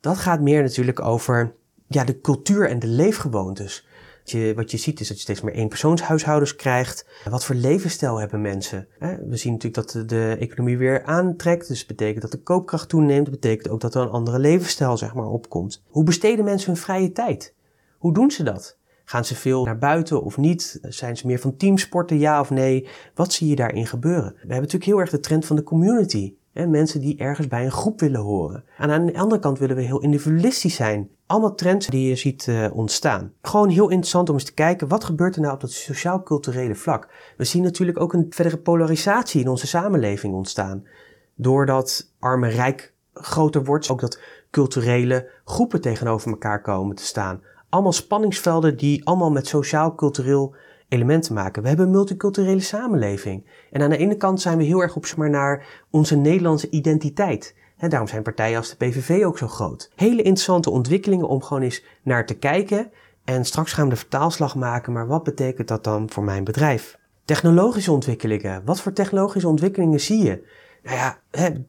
Dat 0.00 0.18
gaat 0.18 0.40
meer 0.40 0.62
natuurlijk 0.62 1.00
over 1.00 1.54
ja, 1.88 2.04
de 2.04 2.20
cultuur 2.20 2.68
en 2.68 2.78
de 2.78 2.86
leefgewoontes. 2.86 3.86
Wat 4.18 4.30
je, 4.30 4.52
wat 4.56 4.70
je 4.70 4.76
ziet 4.76 5.00
is 5.00 5.08
dat 5.08 5.16
je 5.16 5.22
steeds 5.22 5.40
meer 5.40 5.54
eenpersoonshuishoudens 5.54 6.56
krijgt. 6.56 7.06
Wat 7.30 7.44
voor 7.44 7.54
levensstijl 7.54 8.20
hebben 8.20 8.40
mensen? 8.40 8.88
We 8.98 9.36
zien 9.36 9.52
natuurlijk 9.52 9.86
dat 9.88 10.08
de 10.08 10.36
economie 10.38 10.78
weer 10.78 11.04
aantrekt. 11.04 11.68
Dus 11.68 11.78
dat 11.78 11.86
betekent 11.86 12.22
dat 12.22 12.30
de 12.30 12.42
koopkracht 12.42 12.88
toeneemt. 12.88 13.24
Dat 13.24 13.40
betekent 13.40 13.68
ook 13.68 13.80
dat 13.80 13.94
er 13.94 14.02
een 14.02 14.08
andere 14.08 14.38
levensstijl 14.38 14.96
zeg 14.96 15.14
maar, 15.14 15.26
opkomt. 15.26 15.82
Hoe 15.88 16.04
besteden 16.04 16.44
mensen 16.44 16.72
hun 16.72 16.80
vrije 16.80 17.12
tijd? 17.12 17.54
Hoe 17.98 18.12
doen 18.14 18.30
ze 18.30 18.42
dat? 18.42 18.78
Gaan 19.04 19.24
ze 19.24 19.34
veel 19.34 19.64
naar 19.64 19.78
buiten 19.78 20.22
of 20.22 20.36
niet? 20.36 20.78
Zijn 20.82 21.16
ze 21.16 21.26
meer 21.26 21.38
van 21.38 21.56
teamsporten, 21.56 22.18
ja 22.18 22.40
of 22.40 22.50
nee? 22.50 22.88
Wat 23.14 23.32
zie 23.32 23.48
je 23.48 23.56
daarin 23.56 23.86
gebeuren? 23.86 24.32
We 24.32 24.38
hebben 24.38 24.56
natuurlijk 24.56 24.84
heel 24.84 24.98
erg 24.98 25.10
de 25.10 25.20
trend 25.20 25.46
van 25.46 25.56
de 25.56 25.62
community. 25.62 26.34
Hè? 26.54 26.66
Mensen 26.66 27.00
die 27.00 27.18
ergens 27.18 27.48
bij 27.48 27.64
een 27.64 27.70
groep 27.70 28.00
willen 28.00 28.20
horen. 28.20 28.64
En 28.78 28.90
aan 28.90 29.06
de 29.06 29.18
andere 29.18 29.40
kant 29.40 29.58
willen 29.58 29.76
we 29.76 29.82
heel 29.82 30.00
individualistisch 30.00 30.74
zijn. 30.74 31.10
Allemaal 31.26 31.54
trends 31.54 31.86
die 31.86 32.08
je 32.08 32.16
ziet 32.16 32.46
uh, 32.46 32.66
ontstaan. 32.72 33.32
Gewoon 33.42 33.68
heel 33.68 33.88
interessant 33.88 34.28
om 34.28 34.34
eens 34.34 34.44
te 34.44 34.54
kijken, 34.54 34.88
wat 34.88 35.04
gebeurt 35.04 35.34
er 35.34 35.40
nou 35.40 35.54
op 35.54 35.60
dat 35.60 35.70
sociaal-culturele 35.70 36.74
vlak? 36.74 37.08
We 37.36 37.44
zien 37.44 37.62
natuurlijk 37.62 38.00
ook 38.00 38.12
een 38.12 38.26
verdere 38.30 38.58
polarisatie 38.58 39.40
in 39.40 39.48
onze 39.48 39.66
samenleving 39.66 40.34
ontstaan. 40.34 40.86
Doordat 41.34 42.12
arm 42.18 42.44
en 42.44 42.50
rijk 42.50 42.94
groter 43.12 43.64
wordt, 43.64 43.90
ook 43.90 44.00
dat 44.00 44.20
culturele 44.50 45.30
groepen 45.44 45.80
tegenover 45.80 46.30
elkaar 46.30 46.60
komen 46.60 46.96
te 46.96 47.04
staan 47.04 47.42
allemaal 47.74 47.92
spanningsvelden 47.92 48.76
die 48.76 49.06
allemaal 49.06 49.30
met 49.30 49.46
sociaal-cultureel 49.46 50.54
elementen 50.94 51.34
maken. 51.34 51.62
We 51.62 51.68
hebben 51.68 51.86
een 51.86 51.92
multiculturele 51.92 52.60
samenleving. 52.60 53.46
En 53.70 53.82
aan 53.82 53.90
de 53.90 53.96
ene 53.96 54.16
kant 54.16 54.40
zijn 54.40 54.58
we 54.58 54.64
heel 54.64 54.80
erg 54.80 54.96
op 54.96 55.06
zoek 55.06 55.28
naar 55.28 55.84
onze 55.90 56.16
Nederlandse 56.16 56.70
identiteit. 56.70 57.54
En 57.76 57.90
daarom 57.90 58.08
zijn 58.08 58.22
partijen 58.22 58.56
als 58.56 58.76
de 58.76 58.86
PVV 58.86 59.24
ook 59.24 59.38
zo 59.38 59.48
groot. 59.48 59.90
Hele 59.94 60.22
interessante 60.22 60.70
ontwikkelingen 60.70 61.28
om 61.28 61.42
gewoon 61.42 61.62
eens 61.62 61.84
naar 62.02 62.26
te 62.26 62.34
kijken. 62.34 62.90
En 63.24 63.44
straks 63.44 63.72
gaan 63.72 63.84
we 63.84 63.90
de 63.90 63.96
vertaalslag 63.96 64.54
maken, 64.54 64.92
maar 64.92 65.06
wat 65.06 65.22
betekent 65.22 65.68
dat 65.68 65.84
dan 65.84 66.10
voor 66.10 66.24
mijn 66.24 66.44
bedrijf? 66.44 66.98
Technologische 67.24 67.92
ontwikkelingen. 67.92 68.62
Wat 68.64 68.80
voor 68.80 68.92
technologische 68.92 69.48
ontwikkelingen 69.48 70.00
zie 70.00 70.22
je? 70.22 70.42
Nou 70.82 70.96
ja, 70.96 71.18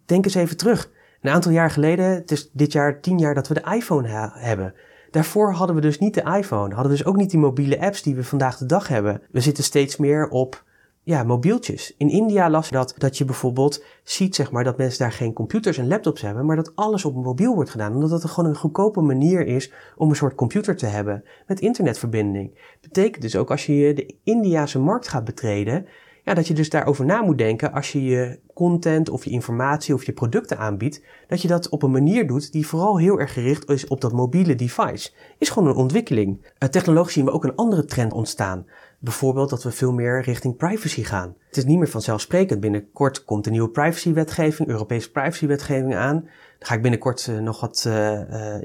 denk 0.06 0.26
eens 0.26 0.36
even 0.36 0.58
terug. 0.58 0.90
Een 1.22 1.32
aantal 1.32 1.52
jaar 1.52 1.72
geleden, 1.72 2.06
het 2.06 2.32
is 2.32 2.50
dit 2.52 2.72
jaar 2.72 3.00
tien 3.00 3.20
jaar 3.20 3.34
dat 3.34 3.48
we 3.48 3.54
de 3.54 3.72
iPhone 3.76 4.32
hebben. 4.34 4.74
Daarvoor 5.16 5.52
hadden 5.52 5.76
we 5.76 5.82
dus 5.82 6.00
niet 6.00 6.14
de 6.14 6.36
iPhone, 6.38 6.74
hadden 6.74 6.92
dus 6.92 7.06
ook 7.06 7.16
niet 7.16 7.30
die 7.30 7.40
mobiele 7.40 7.80
apps 7.80 8.02
die 8.02 8.16
we 8.16 8.24
vandaag 8.24 8.58
de 8.58 8.66
dag 8.66 8.88
hebben. 8.88 9.22
We 9.32 9.40
zitten 9.40 9.64
steeds 9.64 9.98
meer 9.98 10.28
op 10.30 10.64
ja, 11.04 11.24
mobieltjes. 11.24 11.94
In 11.98 12.10
India 12.10 12.50
las 12.50 12.70
dat, 12.70 12.94
dat 12.98 13.18
je 13.18 13.26
bijvoorbeeld 13.26 13.84
ziet 14.04 14.36
zeg 14.36 14.52
maar, 14.52 14.64
dat 14.64 14.78
mensen 14.78 15.00
daar 15.00 15.12
geen 15.12 15.34
computers 15.34 15.78
en 15.78 15.88
laptops 15.88 16.22
hebben, 16.22 16.46
maar 16.46 16.56
dat 16.56 16.76
alles 16.76 17.06
op 17.06 17.16
een 17.16 17.22
mobiel 17.22 17.56
wordt 17.56 17.70
gedaan. 17.70 17.94
Omdat 17.94 18.10
dat 18.10 18.26
gewoon 18.26 18.50
een 18.50 18.56
goedkope 18.56 19.02
manier 19.02 19.48
is 19.48 19.72
om 19.96 20.10
een 20.10 20.16
soort 20.16 20.36
computer 20.36 20.76
te 20.76 20.86
hebben 20.86 21.24
met 21.48 21.60
internetverbinding. 21.60 22.78
Betekent 22.82 23.22
dus 23.22 23.36
ook 23.36 23.52
als 23.52 23.66
je 23.66 23.94
de 23.94 24.16
Indiase 24.24 24.80
markt 24.80 25.08
gaat 25.08 25.26
betreden, 25.26 25.86
ja, 26.26 26.34
dat 26.34 26.48
je 26.48 26.54
dus 26.54 26.70
daarover 26.70 27.06
na 27.06 27.22
moet 27.22 27.38
denken 27.38 27.74
als 27.74 27.92
je 27.92 28.04
je 28.04 28.40
content 28.54 29.10
of 29.10 29.24
je 29.24 29.30
informatie 29.30 29.94
of 29.94 30.04
je 30.04 30.14
producten 30.14 30.58
aanbiedt, 30.58 31.02
dat 31.28 31.42
je 31.42 31.48
dat 31.48 31.70
op 31.70 31.84
een 31.84 31.92
manier 31.92 32.28
doet 32.28 32.52
die 32.52 32.68
vooral 32.68 32.98
heel 32.98 33.20
erg 33.20 33.34
gericht 33.34 33.70
is 33.70 33.88
op 33.88 34.02
dat 34.02 34.12
mobiele 34.12 34.56
device. 34.56 35.12
Is 35.38 35.50
gewoon 35.50 35.70
een 35.70 35.76
ontwikkeling. 35.76 36.42
Uh, 36.42 36.70
technologisch 36.70 37.14
zien 37.14 37.26
we 37.26 37.32
ook 37.32 37.44
een 37.44 37.56
andere 37.56 37.86
trend 37.86 38.14
ontstaan. 38.14 38.66
Bijvoorbeeld 39.00 39.50
dat 39.50 39.64
we 39.64 39.72
veel 39.72 39.94
meer 39.94 40.22
richting 40.22 40.58
privacy 40.58 41.04
gaan. 41.04 41.36
Het 41.48 41.58
is 41.58 41.66
niet 41.66 41.78
meer 41.78 41.90
vanzelfsprekend. 41.90 42.60
Binnenkort 42.60 43.24
komt 43.24 43.44
de 43.44 43.50
nieuwe 43.50 43.70
privacywetgeving, 43.70 44.70
Europese 44.70 45.12
privacywetgeving 45.12 45.96
aan. 45.96 46.30
Ga 46.66 46.74
ik 46.74 46.82
binnenkort 46.82 47.28
uh, 47.28 47.40
nog 47.40 47.60
wat, 47.60 47.82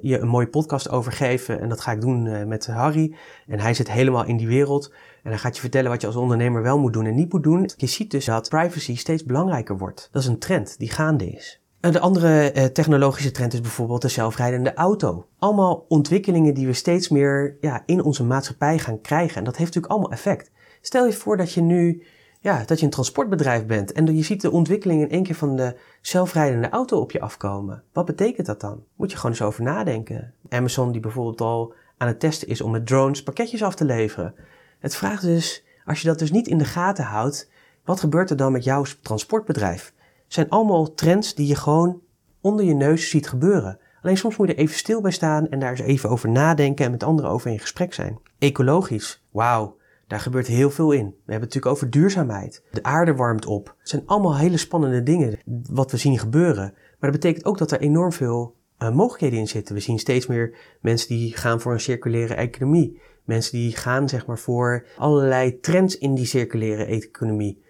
je 0.03 0.19
een 0.19 0.29
mooie 0.29 0.47
podcast 0.47 0.91
over 0.91 1.13
geven. 1.13 1.61
En 1.61 1.69
dat 1.69 1.81
ga 1.81 1.93
ik 1.93 2.01
doen 2.01 2.49
met 2.49 2.67
Harry. 2.67 3.15
En 3.47 3.61
hij 3.61 3.75
zit 3.75 3.91
helemaal 3.91 4.25
in 4.25 4.37
die 4.37 4.49
wereld. 4.49 4.93
En 5.23 5.31
hij 5.31 5.39
gaat 5.39 5.55
je 5.55 5.61
vertellen 5.61 5.91
wat 5.91 6.01
je 6.01 6.07
als 6.07 6.17
ondernemer 6.17 6.63
wel 6.63 6.79
moet 6.79 6.93
doen 6.93 7.07
en 7.07 7.15
niet 7.15 7.33
moet 7.33 7.43
doen. 7.43 7.71
Je 7.77 7.87
ziet 7.87 8.11
dus 8.11 8.25
dat 8.25 8.49
privacy 8.49 8.97
steeds 8.97 9.25
belangrijker 9.25 9.79
wordt. 9.79 10.09
Dat 10.13 10.23
is 10.23 10.29
een 10.29 10.39
trend 10.39 10.79
die 10.79 10.91
gaande 10.91 11.31
is. 11.31 11.61
En 11.81 11.93
de 11.93 12.01
andere 12.01 12.53
eh, 12.53 12.65
technologische 12.65 13.31
trend 13.31 13.53
is 13.53 13.61
bijvoorbeeld 13.61 14.03
de 14.03 14.09
zelfrijdende 14.09 14.75
auto. 14.75 15.27
Allemaal 15.39 15.85
ontwikkelingen 15.89 16.55
die 16.55 16.67
we 16.67 16.73
steeds 16.73 17.09
meer 17.09 17.57
ja, 17.61 17.83
in 17.87 18.03
onze 18.03 18.25
maatschappij 18.25 18.79
gaan 18.79 19.01
krijgen. 19.01 19.37
En 19.37 19.45
dat 19.45 19.57
heeft 19.57 19.75
natuurlijk 19.75 19.93
allemaal 19.93 20.13
effect. 20.13 20.51
Stel 20.81 21.07
je 21.07 21.13
voor 21.13 21.37
dat 21.37 21.53
je 21.53 21.61
nu 21.61 22.03
ja, 22.43 22.63
dat 22.65 22.79
je 22.79 22.85
een 22.85 22.91
transportbedrijf 22.91 23.67
bent 23.67 23.93
en 23.93 24.17
je 24.17 24.23
ziet 24.23 24.41
de 24.41 24.51
ontwikkeling 24.51 25.03
in 25.03 25.11
één 25.11 25.23
keer 25.23 25.35
van 25.35 25.57
de 25.57 25.77
zelfrijdende 26.01 26.69
auto 26.69 27.01
op 27.01 27.11
je 27.11 27.21
afkomen. 27.21 27.83
Wat 27.93 28.05
betekent 28.05 28.47
dat 28.47 28.61
dan? 28.61 28.85
Moet 28.97 29.11
je 29.11 29.17
gewoon 29.17 29.31
eens 29.31 29.43
over 29.43 29.63
nadenken. 29.63 30.35
Amazon 30.49 30.93
die 30.93 31.01
bijvoorbeeld 31.01 31.41
al 31.41 31.75
aan 31.97 32.09
het 32.09 32.21
testen 32.21 32.49
is 32.49 32.61
om 32.61 32.71
met 32.71 32.87
drones 32.87 33.23
pakketjes 33.23 33.63
af 33.63 33.75
te 33.75 33.85
leveren. 33.85 34.35
Het 34.79 34.97
vraagt 34.97 35.23
dus, 35.23 35.65
als 35.85 36.01
je 36.01 36.09
dat 36.09 36.19
dus 36.19 36.31
niet 36.31 36.47
in 36.47 36.59
de 36.59 36.65
gaten 36.65 37.05
houdt, 37.05 37.51
wat 37.85 38.01
gebeurt 38.01 38.31
er 38.31 38.37
dan 38.37 38.53
met 38.53 38.65
jouw 38.65 38.85
transportbedrijf? 39.03 39.93
Het 40.25 40.35
zijn 40.35 40.49
allemaal 40.49 40.95
trends 40.95 41.35
die 41.35 41.47
je 41.47 41.55
gewoon 41.55 42.01
onder 42.41 42.65
je 42.65 42.75
neus 42.75 43.11
ziet 43.11 43.29
gebeuren. 43.29 43.79
Alleen 44.03 44.17
soms 44.17 44.37
moet 44.37 44.47
je 44.47 44.55
er 44.55 44.61
even 44.61 44.77
stil 44.77 45.01
bij 45.01 45.11
staan 45.11 45.49
en 45.49 45.59
daar 45.59 45.71
eens 45.71 45.81
even 45.81 46.11
over 46.11 46.29
nadenken 46.29 46.85
en 46.85 46.91
met 46.91 47.03
anderen 47.03 47.31
over 47.31 47.51
in 47.51 47.59
gesprek 47.59 47.95
zijn. 47.95 48.19
Ecologisch, 48.39 49.23
wauw, 49.31 49.77
daar 50.11 50.21
gebeurt 50.21 50.47
heel 50.47 50.71
veel 50.71 50.93
in. 50.93 51.05
We 51.05 51.33
hebben 51.33 51.35
het 51.35 51.41
natuurlijk 51.41 51.67
over 51.67 51.91
duurzaamheid. 51.91 52.63
De 52.71 52.83
aarde 52.83 53.15
warmt 53.15 53.47
op. 53.47 53.75
Het 53.79 53.89
zijn 53.89 54.03
allemaal 54.07 54.37
hele 54.37 54.57
spannende 54.57 55.03
dingen 55.03 55.39
wat 55.71 55.91
we 55.91 55.97
zien 55.97 56.19
gebeuren. 56.19 56.73
Maar 56.73 57.11
dat 57.11 57.21
betekent 57.21 57.45
ook 57.45 57.59
dat 57.59 57.71
er 57.71 57.81
enorm 57.81 58.13
veel 58.13 58.57
uh, 58.79 58.91
mogelijkheden 58.91 59.39
in 59.39 59.49
zitten. 59.49 59.75
We 59.75 59.81
zien 59.81 59.99
steeds 59.99 60.27
meer 60.27 60.57
mensen 60.81 61.09
die 61.09 61.37
gaan 61.37 61.61
voor 61.61 61.73
een 61.73 61.81
circulaire 61.81 62.35
economie. 62.35 63.01
Mensen 63.25 63.53
die 63.53 63.77
gaan 63.77 64.09
zeg 64.09 64.27
maar 64.27 64.39
voor 64.39 64.87
allerlei 64.97 65.61
trends 65.61 65.99
in 65.99 66.15
die 66.15 66.27
circulaire 66.27 66.85
economie. 66.85 67.63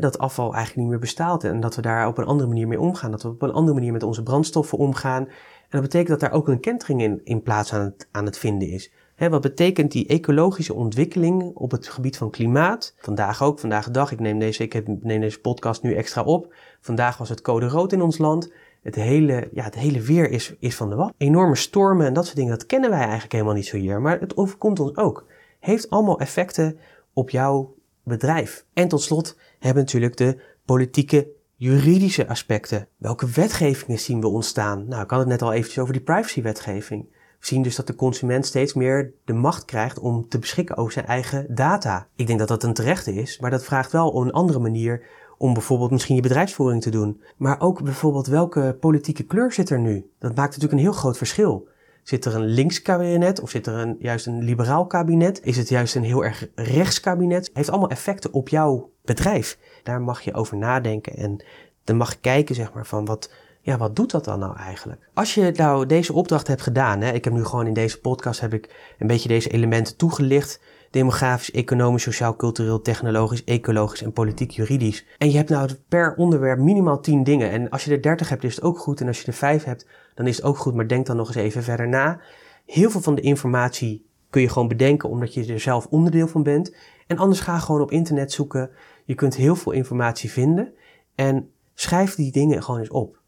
dat 0.00 0.18
afval 0.18 0.54
eigenlijk 0.54 0.76
niet 0.76 0.88
meer 0.88 0.98
bestaat 0.98 1.44
en 1.44 1.60
dat 1.60 1.76
we 1.76 1.82
daar 1.82 2.06
op 2.06 2.18
een 2.18 2.24
andere 2.24 2.48
manier 2.48 2.68
mee 2.68 2.80
omgaan. 2.80 3.10
Dat 3.10 3.22
we 3.22 3.28
op 3.28 3.42
een 3.42 3.52
andere 3.52 3.74
manier 3.74 3.92
met 3.92 4.02
onze 4.02 4.22
brandstoffen 4.22 4.78
omgaan. 4.78 5.26
En 5.26 5.68
dat 5.70 5.82
betekent 5.82 6.08
dat 6.08 6.20
daar 6.20 6.38
ook 6.38 6.48
een 6.48 6.60
kentering 6.60 7.02
in, 7.02 7.20
in 7.24 7.42
plaats 7.42 7.72
aan 7.72 7.94
aan 8.10 8.24
het 8.24 8.38
vinden 8.38 8.68
is. 8.68 8.92
Wat 9.16 9.40
betekent 9.40 9.92
die 9.92 10.06
ecologische 10.06 10.74
ontwikkeling 10.74 11.54
op 11.54 11.70
het 11.70 11.88
gebied 11.88 12.16
van 12.16 12.30
klimaat? 12.30 12.94
Vandaag 12.98 13.42
ook, 13.42 13.58
vandaag 13.58 13.84
de 13.84 13.90
dag. 13.90 14.12
Ik 14.12 14.20
neem 14.20 14.38
deze, 14.38 14.62
ik 14.62 14.84
deze 15.02 15.40
podcast 15.40 15.82
nu 15.82 15.94
extra 15.94 16.22
op. 16.22 16.54
Vandaag 16.80 17.18
was 17.18 17.28
het 17.28 17.40
code 17.40 17.66
rood 17.66 17.92
in 17.92 18.02
ons 18.02 18.18
land 18.18 18.50
het 18.82 18.94
hele, 18.94 19.48
ja, 19.52 19.64
het 19.64 19.74
hele 19.74 20.00
weer 20.00 20.30
is, 20.30 20.54
is 20.58 20.76
van 20.76 20.90
de 20.90 20.96
wat. 20.96 21.12
Enorme 21.16 21.56
stormen 21.56 22.06
en 22.06 22.12
dat 22.12 22.24
soort 22.24 22.36
dingen, 22.36 22.50
dat 22.50 22.66
kennen 22.66 22.90
wij 22.90 23.00
eigenlijk 23.00 23.32
helemaal 23.32 23.54
niet 23.54 23.66
zo 23.66 23.76
hier. 23.76 24.00
Maar 24.00 24.20
het 24.20 24.36
overkomt 24.36 24.80
ons 24.80 24.96
ook. 24.96 25.26
heeft 25.60 25.90
allemaal 25.90 26.20
effecten 26.20 26.78
op 27.12 27.30
jouw 27.30 27.74
bedrijf. 28.02 28.64
En 28.72 28.88
tot 28.88 29.02
slot 29.02 29.36
hebben 29.58 29.82
natuurlijk 29.82 30.16
de 30.16 30.40
politieke 30.64 31.28
juridische 31.56 32.28
aspecten. 32.28 32.88
Welke 32.96 33.26
wetgevingen 33.26 33.98
zien 33.98 34.20
we 34.20 34.26
ontstaan? 34.26 34.88
Nou, 34.88 35.02
ik 35.02 35.10
had 35.10 35.18
het 35.18 35.28
net 35.28 35.42
al 35.42 35.52
eventjes 35.52 35.78
over 35.78 35.92
die 35.92 36.02
privacywetgeving. 36.02 37.06
Zien 37.44 37.62
dus 37.62 37.76
dat 37.76 37.86
de 37.86 37.94
consument 37.94 38.46
steeds 38.46 38.74
meer 38.74 39.12
de 39.24 39.32
macht 39.32 39.64
krijgt 39.64 39.98
om 39.98 40.28
te 40.28 40.38
beschikken 40.38 40.76
over 40.76 40.92
zijn 40.92 41.06
eigen 41.06 41.46
data. 41.54 42.06
Ik 42.16 42.26
denk 42.26 42.38
dat 42.38 42.48
dat 42.48 42.62
een 42.62 42.74
terechte 42.74 43.14
is, 43.14 43.38
maar 43.38 43.50
dat 43.50 43.64
vraagt 43.64 43.92
wel 43.92 44.22
een 44.22 44.32
andere 44.32 44.58
manier 44.58 45.06
om 45.38 45.52
bijvoorbeeld 45.52 45.90
misschien 45.90 46.14
je 46.14 46.22
bedrijfsvoering 46.22 46.82
te 46.82 46.90
doen. 46.90 47.22
Maar 47.36 47.60
ook 47.60 47.82
bijvoorbeeld 47.82 48.26
welke 48.26 48.76
politieke 48.80 49.22
kleur 49.22 49.52
zit 49.52 49.70
er 49.70 49.78
nu? 49.78 50.10
Dat 50.18 50.34
maakt 50.34 50.48
natuurlijk 50.48 50.72
een 50.72 50.78
heel 50.78 50.92
groot 50.92 51.16
verschil. 51.16 51.68
Zit 52.02 52.24
er 52.24 52.34
een 52.34 52.46
links 52.46 52.82
kabinet 52.82 53.40
of 53.40 53.50
zit 53.50 53.66
er 53.66 53.96
juist 53.98 54.26
een 54.26 54.42
liberaal 54.42 54.86
kabinet? 54.86 55.40
Is 55.44 55.56
het 55.56 55.68
juist 55.68 55.94
een 55.94 56.04
heel 56.04 56.24
erg 56.24 56.48
rechts 56.54 57.00
kabinet? 57.00 57.50
Heeft 57.52 57.70
allemaal 57.70 57.90
effecten 57.90 58.32
op 58.32 58.48
jouw 58.48 58.90
bedrijf. 59.04 59.58
Daar 59.82 60.00
mag 60.00 60.20
je 60.20 60.34
over 60.34 60.56
nadenken 60.56 61.16
en 61.16 61.44
dan 61.84 61.96
mag 61.96 62.12
je 62.12 62.18
kijken 62.20 62.54
zeg 62.54 62.72
maar 62.72 62.86
van 62.86 63.04
wat, 63.04 63.30
ja, 63.64 63.76
wat 63.76 63.96
doet 63.96 64.10
dat 64.10 64.24
dan 64.24 64.38
nou 64.38 64.56
eigenlijk? 64.56 65.08
Als 65.14 65.34
je 65.34 65.52
nou 65.56 65.86
deze 65.86 66.12
opdracht 66.12 66.46
hebt 66.46 66.62
gedaan, 66.62 67.00
hè, 67.00 67.12
ik 67.12 67.24
heb 67.24 67.32
nu 67.32 67.44
gewoon 67.44 67.66
in 67.66 67.74
deze 67.74 68.00
podcast 68.00 68.40
heb 68.40 68.52
ik 68.52 68.94
een 68.98 69.06
beetje 69.06 69.28
deze 69.28 69.50
elementen 69.50 69.96
toegelicht. 69.96 70.60
Demografisch, 70.90 71.50
economisch, 71.50 72.02
sociaal, 72.02 72.36
cultureel, 72.36 72.80
technologisch, 72.80 73.44
ecologisch 73.44 74.02
en 74.02 74.12
politiek, 74.12 74.50
juridisch. 74.50 75.06
En 75.18 75.30
je 75.30 75.36
hebt 75.36 75.48
nou 75.48 75.70
per 75.88 76.14
onderwerp 76.14 76.58
minimaal 76.58 77.00
10 77.00 77.24
dingen. 77.24 77.50
En 77.50 77.70
als 77.70 77.84
je 77.84 77.90
er 77.90 78.02
30 78.02 78.28
hebt, 78.28 78.44
is 78.44 78.54
het 78.54 78.64
ook 78.64 78.78
goed. 78.78 79.00
En 79.00 79.06
als 79.06 79.20
je 79.20 79.26
er 79.26 79.32
5 79.32 79.64
hebt, 79.64 79.86
dan 80.14 80.26
is 80.26 80.36
het 80.36 80.44
ook 80.44 80.58
goed. 80.58 80.74
Maar 80.74 80.88
denk 80.88 81.06
dan 81.06 81.16
nog 81.16 81.26
eens 81.26 81.36
even 81.36 81.62
verder 81.62 81.88
na. 81.88 82.20
Heel 82.66 82.90
veel 82.90 83.00
van 83.00 83.14
de 83.14 83.20
informatie 83.20 84.06
kun 84.30 84.40
je 84.40 84.48
gewoon 84.48 84.68
bedenken 84.68 85.08
omdat 85.08 85.34
je 85.34 85.52
er 85.52 85.60
zelf 85.60 85.86
onderdeel 85.86 86.28
van 86.28 86.42
bent. 86.42 86.74
En 87.06 87.16
anders 87.16 87.40
ga 87.40 87.58
gewoon 87.58 87.80
op 87.80 87.90
internet 87.90 88.32
zoeken. 88.32 88.70
Je 89.04 89.14
kunt 89.14 89.36
heel 89.36 89.56
veel 89.56 89.72
informatie 89.72 90.30
vinden. 90.30 90.72
En 91.14 91.50
schrijf 91.74 92.14
die 92.14 92.32
dingen 92.32 92.62
gewoon 92.62 92.80
eens 92.80 92.90
op. 92.90 93.21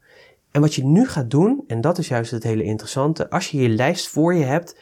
En 0.55 0.61
wat 0.61 0.75
je 0.75 0.85
nu 0.85 1.07
gaat 1.07 1.29
doen, 1.29 1.63
en 1.67 1.81
dat 1.81 1.97
is 1.97 2.07
juist 2.07 2.31
het 2.31 2.43
hele 2.43 2.63
interessante, 2.63 3.29
als 3.29 3.51
je 3.51 3.61
je 3.61 3.69
lijst 3.69 4.07
voor 4.07 4.33
je 4.33 4.43
hebt 4.43 4.79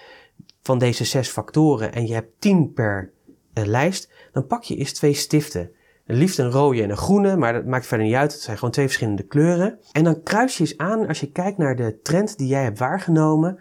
van 0.61 0.77
deze 0.77 1.03
zes 1.03 1.29
factoren 1.29 1.93
en 1.93 2.07
je 2.07 2.13
hebt 2.13 2.31
tien 2.39 2.73
per 2.73 3.11
uh, 3.53 3.65
lijst, 3.65 4.11
dan 4.31 4.47
pak 4.47 4.63
je 4.63 4.75
eens 4.75 4.93
twee 4.93 5.13
stiften. 5.13 5.71
Een 6.05 6.15
liefst 6.15 6.39
een 6.39 6.51
rode 6.51 6.83
en 6.83 6.89
een 6.89 6.97
groene, 6.97 7.37
maar 7.37 7.53
dat 7.53 7.65
maakt 7.65 7.87
verder 7.87 8.05
niet 8.05 8.15
uit. 8.15 8.31
Het 8.31 8.41
zijn 8.41 8.57
gewoon 8.57 8.73
twee 8.73 8.85
verschillende 8.85 9.23
kleuren. 9.23 9.79
En 9.91 10.03
dan 10.03 10.23
kruis 10.23 10.57
je 10.57 10.63
eens 10.63 10.77
aan 10.77 11.07
als 11.07 11.19
je 11.19 11.31
kijkt 11.31 11.57
naar 11.57 11.75
de 11.75 11.99
trend 12.01 12.37
die 12.37 12.47
jij 12.47 12.63
hebt 12.63 12.79
waargenomen. 12.79 13.59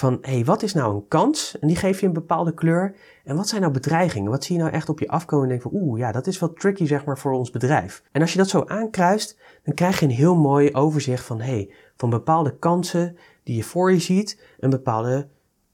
Van 0.00 0.18
hey, 0.20 0.44
wat 0.44 0.62
is 0.62 0.74
nou 0.74 0.94
een 0.94 1.08
kans? 1.08 1.58
En 1.58 1.68
die 1.68 1.76
geef 1.76 2.00
je 2.00 2.06
een 2.06 2.12
bepaalde 2.12 2.54
kleur. 2.54 2.94
En 3.24 3.36
wat 3.36 3.48
zijn 3.48 3.60
nou 3.60 3.72
bedreigingen? 3.72 4.30
Wat 4.30 4.44
zie 4.44 4.56
je 4.56 4.62
nou 4.62 4.74
echt 4.74 4.88
op 4.88 4.98
je 4.98 5.08
afkomen 5.08 5.44
en 5.44 5.50
denk 5.50 5.62
van 5.62 5.70
oeh, 5.74 5.98
ja, 5.98 6.12
dat 6.12 6.26
is 6.26 6.38
wel 6.38 6.52
tricky 6.52 6.86
zeg 6.86 7.04
maar 7.04 7.18
voor 7.18 7.32
ons 7.32 7.50
bedrijf. 7.50 8.02
En 8.12 8.20
als 8.20 8.32
je 8.32 8.38
dat 8.38 8.48
zo 8.48 8.64
aankruist, 8.66 9.38
dan 9.62 9.74
krijg 9.74 10.00
je 10.00 10.06
een 10.06 10.12
heel 10.12 10.36
mooi 10.36 10.72
overzicht 10.72 11.24
van 11.24 11.40
hey, 11.40 11.72
van 11.96 12.10
bepaalde 12.10 12.56
kansen 12.58 13.16
die 13.42 13.56
je 13.56 13.62
voor 13.62 13.92
je 13.92 13.98
ziet, 13.98 14.42
een 14.58 14.70
bepaalde 14.70 15.28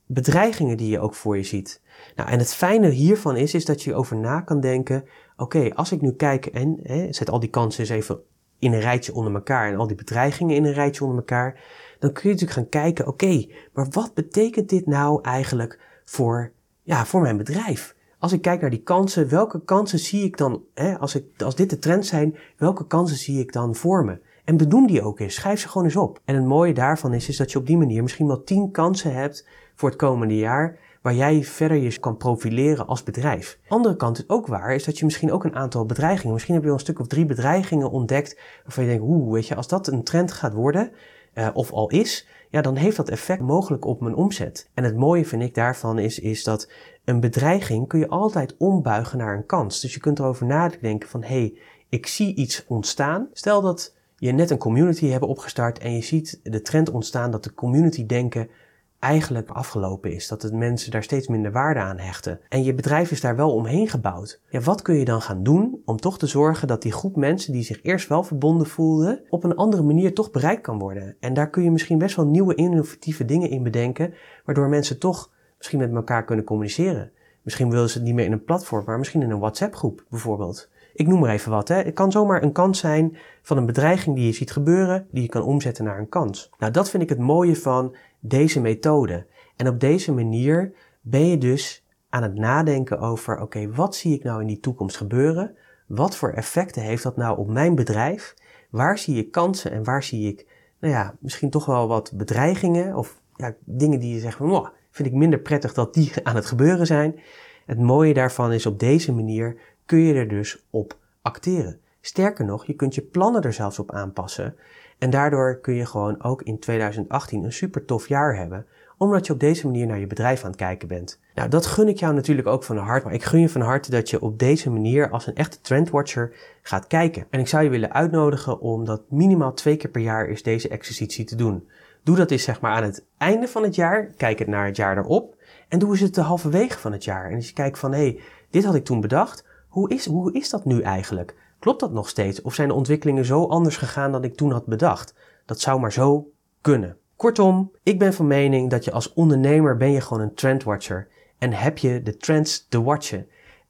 bedreigingen 0.05 0.77
die 0.77 0.89
je 0.89 0.99
ook 0.99 1.13
voor 1.13 1.37
je 1.37 1.43
ziet. 1.43 1.81
Nou, 2.15 2.29
en 2.29 2.39
het 2.39 2.53
fijne 2.53 2.89
hiervan 2.89 3.35
is, 3.35 3.53
is 3.53 3.65
dat 3.65 3.83
je 3.83 3.95
over 3.95 4.15
na 4.15 4.41
kan 4.41 4.59
denken, 4.59 5.05
oké, 5.37 5.73
als 5.73 5.91
ik 5.91 6.01
nu 6.01 6.11
kijk 6.11 6.45
en 6.45 6.79
hè, 6.83 7.13
zet 7.13 7.29
al 7.29 7.39
die 7.39 7.49
kansen 7.49 7.79
eens 7.79 7.89
even 7.89 8.19
in 8.59 8.73
een 8.73 8.79
rijtje 8.79 9.13
onder 9.13 9.33
elkaar 9.33 9.71
en 9.71 9.77
al 9.77 9.87
die 9.87 9.95
bedreigingen 9.95 10.55
in 10.55 10.65
een 10.65 10.73
rijtje 10.73 11.01
onder 11.01 11.17
elkaar, 11.17 11.59
dan 11.99 12.11
kun 12.11 12.23
je 12.23 12.29
natuurlijk 12.29 12.59
gaan 12.59 12.69
kijken, 12.69 13.07
oké, 13.07 13.45
maar 13.73 13.87
wat 13.89 14.13
betekent 14.13 14.69
dit 14.69 14.85
nou 14.85 15.21
eigenlijk 15.21 15.79
voor, 16.05 16.51
ja, 16.83 17.05
voor 17.05 17.21
mijn 17.21 17.37
bedrijf? 17.37 17.95
Als 18.19 18.31
ik 18.31 18.41
kijk 18.41 18.61
naar 18.61 18.69
die 18.69 18.83
kansen, 18.83 19.29
welke 19.29 19.63
kansen 19.63 19.99
zie 19.99 20.23
ik 20.23 20.37
dan, 20.37 20.63
hè, 20.73 20.97
als, 20.97 21.15
ik, 21.15 21.41
als 21.41 21.55
dit 21.55 21.69
de 21.69 21.79
trend 21.79 22.05
zijn, 22.05 22.37
welke 22.57 22.87
kansen 22.87 23.17
zie 23.17 23.39
ik 23.39 23.53
dan 23.53 23.75
voor 23.75 24.05
me? 24.05 24.19
En 24.43 24.57
bedoen 24.57 24.87
die 24.87 25.01
ook 25.01 25.19
eens. 25.19 25.35
Schrijf 25.35 25.59
ze 25.59 25.67
gewoon 25.67 25.83
eens 25.83 25.95
op. 25.95 26.21
En 26.25 26.35
het 26.35 26.45
mooie 26.45 26.73
daarvan 26.73 27.13
is, 27.13 27.29
is 27.29 27.37
dat 27.37 27.51
je 27.51 27.57
op 27.57 27.65
die 27.65 27.77
manier 27.77 28.01
misschien 28.01 28.27
wel 28.27 28.43
10 28.43 28.71
kansen 28.71 29.13
hebt 29.13 29.47
voor 29.75 29.89
het 29.89 29.97
komende 29.97 30.35
jaar 30.35 30.77
waar 31.01 31.15
jij 31.15 31.43
verder 31.43 31.77
je 31.77 31.99
kan 31.99 32.17
profileren 32.17 32.87
als 32.87 33.03
bedrijf. 33.03 33.59
Andere 33.67 33.95
kant 33.95 34.17
is 34.17 34.29
ook 34.29 34.47
waar, 34.47 34.75
is 34.75 34.83
dat 34.83 34.99
je 34.99 35.05
misschien 35.05 35.31
ook 35.31 35.43
een 35.43 35.55
aantal 35.55 35.85
bedreigingen, 35.85 36.33
misschien 36.33 36.53
heb 36.53 36.63
je 36.63 36.69
wel 36.69 36.77
een 36.79 36.83
stuk 36.85 36.99
of 36.99 37.07
drie 37.07 37.25
bedreigingen 37.25 37.91
ontdekt 37.91 38.39
waarvan 38.63 38.83
je 38.83 38.89
denkt, 38.89 39.05
oeh, 39.05 39.33
weet 39.33 39.47
je, 39.47 39.55
als 39.55 39.67
dat 39.67 39.87
een 39.87 40.03
trend 40.03 40.31
gaat 40.31 40.53
worden, 40.53 40.91
uh, 41.37 41.49
of 41.53 41.71
al 41.71 41.89
is, 41.89 42.27
ja, 42.49 42.61
dan 42.61 42.75
heeft 42.75 42.97
dat 42.97 43.09
effect 43.09 43.41
mogelijk 43.41 43.85
op 43.85 44.01
mijn 44.01 44.15
omzet. 44.15 44.69
En 44.73 44.83
het 44.83 44.95
mooie 44.95 45.25
vind 45.25 45.41
ik 45.41 45.55
daarvan 45.55 45.99
is, 45.99 46.19
is 46.19 46.43
dat 46.43 46.71
een 47.05 47.19
bedreiging 47.19 47.87
kun 47.87 47.99
je 47.99 48.07
altijd 48.07 48.55
ombuigen 48.57 49.17
naar 49.17 49.35
een 49.35 49.45
kans. 49.45 49.79
Dus 49.79 49.93
je 49.93 49.99
kunt 49.99 50.19
erover 50.19 50.45
nadenken 50.45 51.09
van, 51.09 51.23
hé, 51.23 51.27
hey, 51.27 51.57
ik 51.89 52.07
zie 52.07 52.35
iets 52.35 52.65
ontstaan. 52.67 53.27
Stel 53.33 53.61
dat 53.61 53.95
je 54.17 54.31
net 54.31 54.49
een 54.49 54.57
community 54.57 55.07
hebt 55.07 55.23
opgestart 55.23 55.79
en 55.79 55.93
je 55.93 56.01
ziet 56.01 56.39
de 56.43 56.61
trend 56.61 56.89
ontstaan 56.89 57.31
dat 57.31 57.43
de 57.43 57.53
community 57.53 58.05
denken 58.05 58.49
eigenlijk 58.99 59.49
afgelopen 59.49 60.11
is. 60.13 60.27
Dat 60.27 60.41
de 60.41 60.53
mensen 60.53 60.91
daar 60.91 61.03
steeds 61.03 61.27
minder 61.27 61.51
waarde 61.51 61.79
aan 61.79 61.97
hechten. 61.97 62.39
En 62.49 62.63
je 62.63 62.73
bedrijf 62.73 63.11
is 63.11 63.21
daar 63.21 63.35
wel 63.35 63.53
omheen 63.53 63.87
gebouwd. 63.87 64.41
Ja, 64.49 64.59
wat 64.59 64.81
kun 64.81 64.95
je 64.95 65.05
dan 65.05 65.21
gaan 65.21 65.43
doen 65.43 65.81
om 65.85 65.97
toch 65.97 66.17
te 66.17 66.27
zorgen 66.27 66.67
dat 66.67 66.81
die 66.81 66.91
groep 66.91 67.15
mensen 67.15 67.53
die 67.53 67.63
zich 67.63 67.83
eerst 67.83 68.07
wel 68.07 68.23
verbonden 68.23 68.67
voelden, 68.67 69.23
op 69.29 69.43
een 69.43 69.55
andere 69.55 69.83
manier 69.83 70.13
toch 70.13 70.31
bereikt 70.31 70.61
kan 70.61 70.79
worden? 70.79 71.15
En 71.19 71.33
daar 71.33 71.49
kun 71.49 71.63
je 71.63 71.71
misschien 71.71 71.97
best 71.97 72.15
wel 72.15 72.27
nieuwe 72.27 72.55
innovatieve 72.55 73.25
dingen 73.25 73.49
in 73.49 73.63
bedenken, 73.63 74.13
waardoor 74.45 74.69
mensen 74.69 74.99
toch 74.99 75.31
misschien 75.57 75.79
met 75.79 75.93
elkaar 75.93 76.25
kunnen 76.25 76.45
communiceren. 76.45 77.11
Misschien 77.41 77.69
willen 77.69 77.89
ze 77.89 77.97
het 77.97 78.07
niet 78.07 78.15
meer 78.15 78.25
in 78.25 78.31
een 78.31 78.43
platform, 78.43 78.83
maar 78.85 78.97
misschien 78.97 79.21
in 79.21 79.31
een 79.31 79.39
WhatsApp 79.39 79.75
groep 79.75 80.05
bijvoorbeeld. 80.09 80.69
Ik 80.97 81.07
noem 81.07 81.19
maar 81.19 81.29
even 81.29 81.51
wat. 81.51 81.67
Hè. 81.67 81.75
Het 81.75 81.93
kan 81.93 82.11
zomaar 82.11 82.43
een 82.43 82.51
kans 82.51 82.79
zijn 82.79 83.17
van 83.41 83.57
een 83.57 83.65
bedreiging 83.65 84.15
die 84.15 84.25
je 84.25 84.31
ziet 84.31 84.51
gebeuren, 84.51 85.07
die 85.11 85.21
je 85.21 85.29
kan 85.29 85.41
omzetten 85.41 85.83
naar 85.83 85.99
een 85.99 86.09
kans. 86.09 86.49
Nou, 86.57 86.71
dat 86.71 86.89
vind 86.89 87.03
ik 87.03 87.09
het 87.09 87.19
mooie 87.19 87.55
van 87.55 87.95
deze 88.19 88.61
methode. 88.61 89.25
En 89.55 89.67
op 89.67 89.79
deze 89.79 90.13
manier 90.13 90.73
ben 91.01 91.27
je 91.27 91.37
dus 91.37 91.85
aan 92.09 92.23
het 92.23 92.35
nadenken 92.35 92.99
over, 92.99 93.41
oké, 93.41 93.71
wat 93.71 93.95
zie 93.95 94.13
ik 94.13 94.23
nou 94.23 94.41
in 94.41 94.47
die 94.47 94.59
toekomst 94.59 94.97
gebeuren? 94.97 95.55
Wat 95.87 96.15
voor 96.15 96.31
effecten 96.31 96.81
heeft 96.81 97.03
dat 97.03 97.17
nou 97.17 97.37
op 97.37 97.47
mijn 97.47 97.75
bedrijf? 97.75 98.33
Waar 98.69 98.97
zie 98.97 99.17
ik 99.17 99.31
kansen 99.31 99.71
en 99.71 99.83
waar 99.83 100.03
zie 100.03 100.27
ik, 100.27 100.45
nou 100.79 100.93
ja, 100.93 101.15
misschien 101.19 101.49
toch 101.49 101.65
wel 101.65 101.87
wat 101.87 102.11
bedreigingen 102.15 102.95
of 102.95 103.21
ja, 103.35 103.55
dingen 103.63 103.99
die 103.99 104.13
je 104.13 104.19
zegt 104.19 104.37
van, 104.37 104.69
vind 104.91 105.07
ik 105.07 105.15
minder 105.15 105.39
prettig 105.39 105.73
dat 105.73 105.93
die 105.93 106.11
aan 106.23 106.35
het 106.35 106.45
gebeuren 106.45 106.85
zijn. 106.85 107.19
Het 107.65 107.79
mooie 107.79 108.13
daarvan 108.13 108.53
is 108.53 108.65
op 108.65 108.79
deze 108.79 109.13
manier 109.13 109.57
kun 109.87 109.99
je 109.99 110.13
er 110.13 110.27
dus 110.27 110.65
op 110.69 110.97
acteren. 111.21 111.79
Sterker 112.01 112.45
nog, 112.45 112.65
je 112.65 112.73
kunt 112.73 112.95
je 112.95 113.01
plannen 113.01 113.41
er 113.41 113.53
zelfs 113.53 113.79
op 113.79 113.91
aanpassen. 113.91 114.55
En 114.97 115.09
daardoor 115.09 115.59
kun 115.59 115.73
je 115.73 115.85
gewoon 115.85 116.23
ook 116.23 116.41
in 116.41 116.59
2018 116.59 117.43
een 117.43 117.53
super 117.53 117.85
tof 117.85 118.07
jaar 118.07 118.35
hebben, 118.35 118.65
omdat 118.97 119.27
je 119.27 119.33
op 119.33 119.39
deze 119.39 119.65
manier 119.65 119.87
naar 119.87 119.99
je 119.99 120.07
bedrijf 120.07 120.43
aan 120.43 120.49
het 120.49 120.59
kijken 120.59 120.87
bent. 120.87 121.19
Nou, 121.35 121.49
dat 121.49 121.65
gun 121.65 121.87
ik 121.87 121.97
jou 121.97 122.13
natuurlijk 122.13 122.47
ook 122.47 122.63
van 122.63 122.77
harte, 122.77 123.05
maar 123.05 123.13
ik 123.13 123.23
gun 123.23 123.39
je 123.39 123.49
van 123.49 123.61
harte 123.61 123.91
dat 123.91 124.09
je 124.09 124.21
op 124.21 124.39
deze 124.39 124.69
manier 124.69 125.09
als 125.09 125.27
een 125.27 125.35
echte 125.35 125.61
trendwatcher 125.61 126.33
gaat 126.61 126.87
kijken. 126.87 127.25
En 127.29 127.39
ik 127.39 127.47
zou 127.47 127.63
je 127.63 127.69
willen 127.69 127.93
uitnodigen 127.93 128.59
om 128.59 128.85
dat 128.85 129.01
minimaal 129.09 129.53
twee 129.53 129.77
keer 129.77 129.89
per 129.89 130.01
jaar 130.01 130.27
is 130.27 130.43
deze 130.43 130.69
exercitie 130.69 131.25
te 131.25 131.35
doen. 131.35 131.69
Doe 132.03 132.15
dat 132.15 132.31
eens 132.31 132.43
zeg 132.43 132.61
maar 132.61 132.71
aan 132.71 132.83
het 132.83 133.05
einde 133.17 133.47
van 133.47 133.63
het 133.63 133.75
jaar, 133.75 134.05
kijk 134.17 134.39
het 134.39 134.47
naar 134.47 134.65
het 134.65 134.75
jaar 134.75 134.97
erop 134.97 135.35
en 135.67 135.79
doe 135.79 135.91
eens 135.91 135.99
het 135.99 136.15
de 136.15 136.21
halverwege 136.21 136.79
van 136.79 136.91
het 136.91 137.03
jaar. 137.03 137.29
En 137.29 137.35
als 137.35 137.47
je 137.47 137.53
kijkt 137.53 137.79
van 137.79 137.91
hé, 137.91 137.97
hey, 137.97 138.19
dit 138.49 138.65
had 138.65 138.75
ik 138.75 138.85
toen 138.85 139.01
bedacht, 139.01 139.45
hoe 139.67 139.89
is, 139.89 140.05
hoe 140.05 140.33
is 140.33 140.49
dat 140.49 140.65
nu 140.65 140.81
eigenlijk? 140.81 141.35
Klopt 141.59 141.79
dat 141.79 141.91
nog 141.91 142.09
steeds? 142.09 142.41
Of 142.41 142.53
zijn 142.53 142.67
de 142.67 142.73
ontwikkelingen 142.73 143.25
zo 143.25 143.45
anders 143.45 143.77
gegaan 143.77 144.11
dan 144.11 144.23
ik 144.23 144.35
toen 144.35 144.51
had 144.51 144.65
bedacht? 144.65 145.13
Dat 145.45 145.59
zou 145.59 145.79
maar 145.79 145.93
zo 145.93 146.31
kunnen. 146.61 146.97
Kortom, 147.15 147.71
ik 147.83 147.99
ben 147.99 148.13
van 148.13 148.27
mening 148.27 148.69
dat 148.69 148.83
je 148.83 148.91
als 148.91 149.13
ondernemer 149.13 149.77
ben 149.77 149.91
je 149.91 150.01
gewoon 150.01 150.23
een 150.23 150.33
trendwatcher 150.33 151.07
en 151.37 151.53
heb 151.53 151.77
je 151.77 152.01
de 152.01 152.17
trends 152.17 152.67
te 152.69 152.83
watchen 152.83 153.27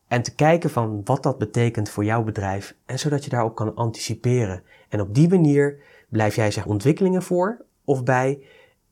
en 0.07 0.21
te 0.21 0.35
kijken 0.35 0.69
van 0.69 1.01
wat 1.03 1.23
dat 1.23 1.37
betekent 1.37 1.89
voor 1.89 2.05
jouw 2.05 2.23
bedrijf 2.23 2.75
en 2.85 2.99
zodat 2.99 3.23
je 3.23 3.29
daarop 3.29 3.55
kan 3.55 3.75
anticiperen. 3.75 4.63
En 4.89 5.01
op 5.01 5.13
die 5.13 5.29
manier 5.29 5.79
blijf 6.09 6.35
jij 6.35 6.51
zich 6.51 6.65
ontwikkelingen 6.65 7.23
voor 7.23 7.65
of 7.83 8.03
bij 8.03 8.43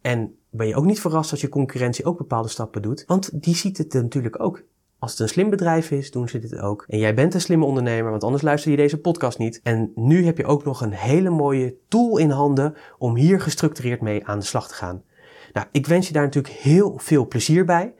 en 0.01 0.35
ben 0.49 0.67
je 0.67 0.75
ook 0.75 0.85
niet 0.85 0.99
verrast 0.99 1.31
als 1.31 1.41
je 1.41 1.49
concurrentie 1.49 2.05
ook 2.05 2.17
bepaalde 2.17 2.49
stappen 2.49 2.81
doet, 2.81 3.03
want 3.07 3.43
die 3.43 3.55
ziet 3.55 3.77
het 3.77 3.93
natuurlijk 3.93 4.39
ook. 4.39 4.63
Als 5.05 5.13
het 5.13 5.23
een 5.23 5.33
slim 5.33 5.49
bedrijf 5.49 5.91
is, 5.91 6.11
doen 6.11 6.29
ze 6.29 6.39
dit 6.39 6.59
ook. 6.59 6.85
En 6.87 6.97
jij 6.97 7.13
bent 7.13 7.33
een 7.33 7.41
slimme 7.41 7.65
ondernemer, 7.65 8.11
want 8.11 8.23
anders 8.23 8.43
luister 8.43 8.71
je 8.71 8.77
deze 8.77 8.97
podcast 8.97 9.37
niet. 9.37 9.59
En 9.63 9.91
nu 9.95 10.25
heb 10.25 10.37
je 10.37 10.45
ook 10.45 10.63
nog 10.63 10.81
een 10.81 10.91
hele 10.91 11.29
mooie 11.29 11.75
tool 11.87 12.17
in 12.17 12.29
handen 12.29 12.75
om 12.97 13.15
hier 13.15 13.41
gestructureerd 13.41 14.01
mee 14.01 14.27
aan 14.27 14.39
de 14.39 14.45
slag 14.45 14.67
te 14.67 14.73
gaan. 14.73 15.03
Nou, 15.53 15.67
ik 15.71 15.87
wens 15.87 16.07
je 16.07 16.13
daar 16.13 16.23
natuurlijk 16.23 16.53
heel 16.53 16.97
veel 16.97 17.27
plezier 17.27 17.65
bij. 17.65 17.93